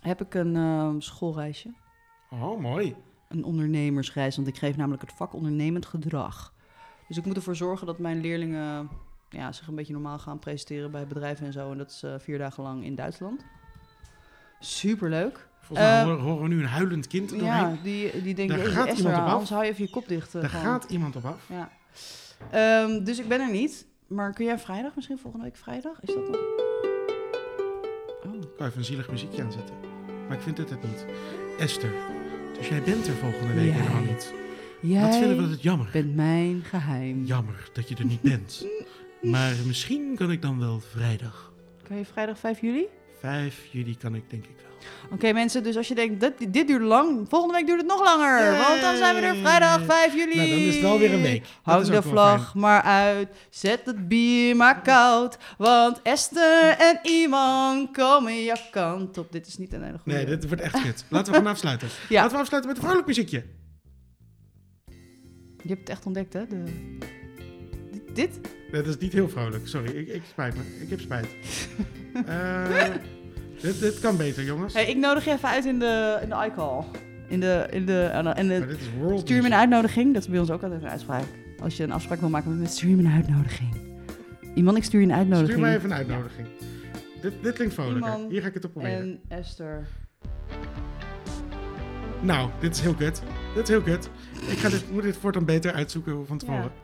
[0.00, 1.74] heb ik een ehm, schoolreisje,
[2.30, 2.96] Oh, mooi.
[3.34, 6.52] Een ondernemersreis, want ik geef namelijk het vak ondernemend gedrag.
[7.08, 8.88] Dus ik moet ervoor zorgen dat mijn leerlingen
[9.30, 11.70] ja, zich een beetje normaal gaan presenteren bij bedrijven en zo.
[11.70, 13.44] En dat is vier dagen lang in Duitsland.
[14.60, 15.48] Superleuk.
[15.60, 17.46] Volgens mij Eh, horen, we nu een huilend kind doorheen.
[17.48, 19.90] Ja, die, die denken, Daar "Jezus, gaat iemand op af." anders hou je even je
[19.90, 20.34] kop dicht.
[20.34, 20.64] eh, Daar gewoon.
[20.64, 21.48] gaat iemand op af.
[21.48, 21.70] Ja.
[22.50, 23.86] Ehm, dus ik ben er niet.
[24.06, 26.00] Maar kun jij vrijdag, misschien volgende week vrijdag?
[26.00, 26.36] Is dat nog?
[28.26, 28.34] Oh.
[28.34, 29.74] Ik kan even een zielig muziekje aanzetten.
[30.28, 31.06] Maar ik vind dit het niet.
[31.58, 31.92] Esther,
[32.68, 34.32] dus jij bent er volgende week Jij helemaal niet.
[34.80, 35.88] Jij Wat vinden we het jammer?
[35.92, 37.24] bent mijn geheim.
[37.24, 38.66] Jammer dat je er niet bent.
[39.22, 41.52] Maar misschien kan ik dan wel vrijdag.
[41.88, 42.86] Kan je vrijdag 5 juli?
[43.24, 44.72] 5 juli kan ik denk ik wel.
[45.10, 48.04] Oké mensen, dus als je denkt, dit, dit duurt lang, volgende week duurt het nog
[48.04, 48.38] langer.
[48.38, 48.58] Yay.
[48.58, 50.36] Want dan zijn we er vrijdag 5 juli.
[50.36, 51.46] Nou, dan is het alweer een week.
[51.64, 55.38] Dat is de wel vlag maar uit, zet het bier maar koud.
[55.58, 59.32] Want Esther en iemand komen je kant op.
[59.32, 60.18] Dit is niet een hele goede...
[60.18, 61.04] Nee, dit wordt echt kut.
[61.08, 61.88] Laten we gaan afsluiten.
[62.08, 62.20] Ja.
[62.20, 63.44] Laten we afsluiten met een vrolijk muziekje.
[65.62, 66.46] Je hebt het echt ontdekt, hè?
[66.46, 66.64] De...
[68.14, 68.40] Dit?
[68.72, 69.68] Nee, dat is niet heel vrolijk.
[69.68, 70.62] Sorry, ik, ik spijt me.
[70.80, 71.26] Ik heb spijt.
[72.26, 72.84] Eh,
[73.60, 74.74] dit, dit kan beter, jongens.
[74.74, 76.84] Hey, ik nodig je even uit in de, in de iCall.
[77.28, 80.14] In de, in de, en de, en de- world stuur me een uitnodiging.
[80.14, 81.24] Dat is bij ons ook altijd een uitspraak.
[81.62, 83.76] Als je een afspraak wil maken met me, stuur me een uitnodiging.
[84.54, 85.50] Iemand, ik stuur je een uitnodiging.
[85.50, 86.46] Stuur mij even een uitnodiging.
[87.20, 88.12] Dit, dit klinkt vrolijker.
[88.12, 88.98] Iemand Hier ga ik het op proberen.
[89.28, 89.86] En Esther.
[92.20, 93.22] Nou, dit is heel kut.
[93.54, 94.10] Dit is heel kut.
[94.50, 96.62] Ik ga dit, moet dit voortaan beter uitzoeken van tevoren.
[96.62, 96.83] Ja.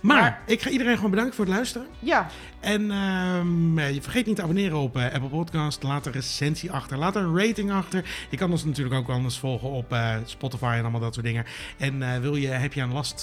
[0.00, 1.86] Maar, Maar- ik ga iedereen gewoon bedanken voor het luisteren.
[1.98, 2.26] Ja,
[2.60, 5.82] En ehm, eh, je vergeet niet te abonneren op eh, Apple Podcast.
[5.82, 6.98] Laat een recensie achter.
[6.98, 8.04] Laat een rating achter.
[8.30, 11.44] Je kan ons natuurlijk ook anders volgen op eh, Spotify en allemaal dat soort dingen.
[11.76, 13.20] En wil je, heb je een last,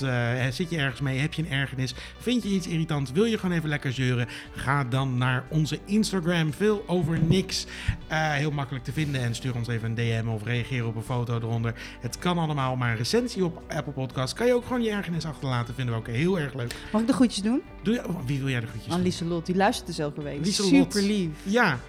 [0.52, 3.58] zit je ergens mee, heb je een ergernis, vind je iets irritant, wil je gewoon
[3.58, 6.54] even lekker zeuren, ga dan naar onze Instagram.
[6.54, 7.66] Veel over niks.
[8.08, 11.36] Heel makkelijk te vinden en stuur ons even een DM of reageer op een foto
[11.36, 11.74] eronder.
[12.02, 15.26] Het kan allemaal, maar een recensie op Apple Podcast kan je ook gewoon je ergernis
[15.26, 15.76] achterlaten.
[15.76, 16.76] Vinden we ook heel erg leuk.
[16.92, 17.62] mag ik de groetjes doen?
[17.84, 19.02] Doe je, oh, wie wil jij de groetjes Aan?
[19.02, 20.46] Lieselot, die luistert dus elke week.
[20.46, 20.70] Lieselot.
[20.72, 21.30] Super lief.
[21.44, 21.80] Ja,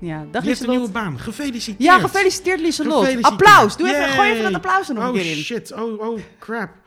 [0.00, 1.18] Ja, dag die heeft een nieuwe baan.
[1.18, 1.82] Gefeliciteerd.
[1.82, 3.22] Ja, gefeliciteerd Lieselot.
[3.22, 3.76] Applaus.
[3.76, 5.36] Doe even, gooi even dat applaus er nog Oh een keer in.
[5.42, 6.70] shit, oh, oh crap.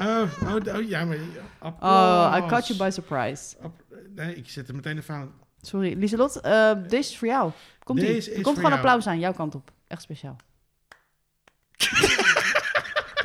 [0.00, 1.16] Oh, oh, oh, ja, maar...
[1.62, 2.34] Oh.
[2.36, 3.56] I caught you by surprise.
[3.62, 3.84] App-
[4.14, 5.30] Nee, ik zet er meteen even aan.
[5.60, 7.50] Sorry, Lieselot, eh, deze is voor jou.
[7.84, 8.00] Komt.
[8.00, 8.82] Deze Er komt gewoon jou.
[8.84, 9.70] applaus aan, jouw kant op.
[9.88, 10.36] Echt speciaal.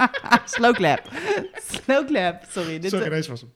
[0.46, 1.02] Slow clap.
[1.84, 2.44] Slow clap.
[2.50, 2.80] Sorry.
[2.80, 3.54] Dit, Sorry, eh, deze was hem.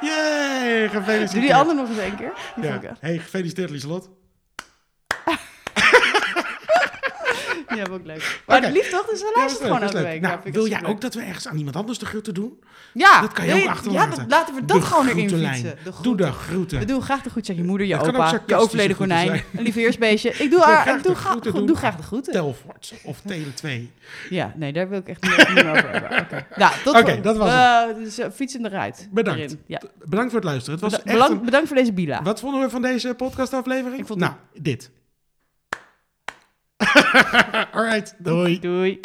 [0.00, 1.32] Yay, gefeliciteerd.
[1.32, 2.32] doe die andere nog eens een keer.
[2.54, 2.70] Die Ja.
[2.72, 3.00] vond ik echt-
[7.76, 8.40] Ja, ook leuk.
[8.46, 9.06] Maar lief toch?
[9.06, 10.20] Dus dan Ja, luistert is gewoon elke week.
[10.20, 12.58] Nou, Ja, wil jij ook dat we ergens aan iemand anders de groeten doen?
[12.92, 14.18] Ja, Dat kan je nee, ook Ja, achterlaten.
[14.18, 15.78] dat- laten we dat De gewoon erin fietsen.
[15.84, 16.78] De Doe de groeten.
[16.78, 19.62] We doen graag de groeten aan je moeder, je Het opa, je overleden konijn, een
[19.62, 20.30] lief heersbeestje.
[20.38, 22.32] Ik doe, haar- graag ik doe, de gra- groeten doe, graag de groeten.
[22.32, 23.90] Telfort of Tele 2.
[24.30, 26.18] Ja, nee, daar wil ik echt niet, meer over hebben.
[26.24, 29.08] Oké, nou, tot Oké, dat was eh, dus, eh, fietsen eruit.
[29.10, 29.56] Bedankt.
[29.66, 29.80] Ja.
[30.04, 30.80] Bedankt voor het luisteren.
[30.80, 31.02] Het was
[31.42, 32.22] bedankt, voor deze bila.
[32.22, 34.00] Wat vonden we van deze podcastaflevering?
[34.00, 34.90] Ik vond nou, dit.
[37.74, 38.12] All right.
[38.20, 38.58] Doei.
[38.58, 39.00] Doei.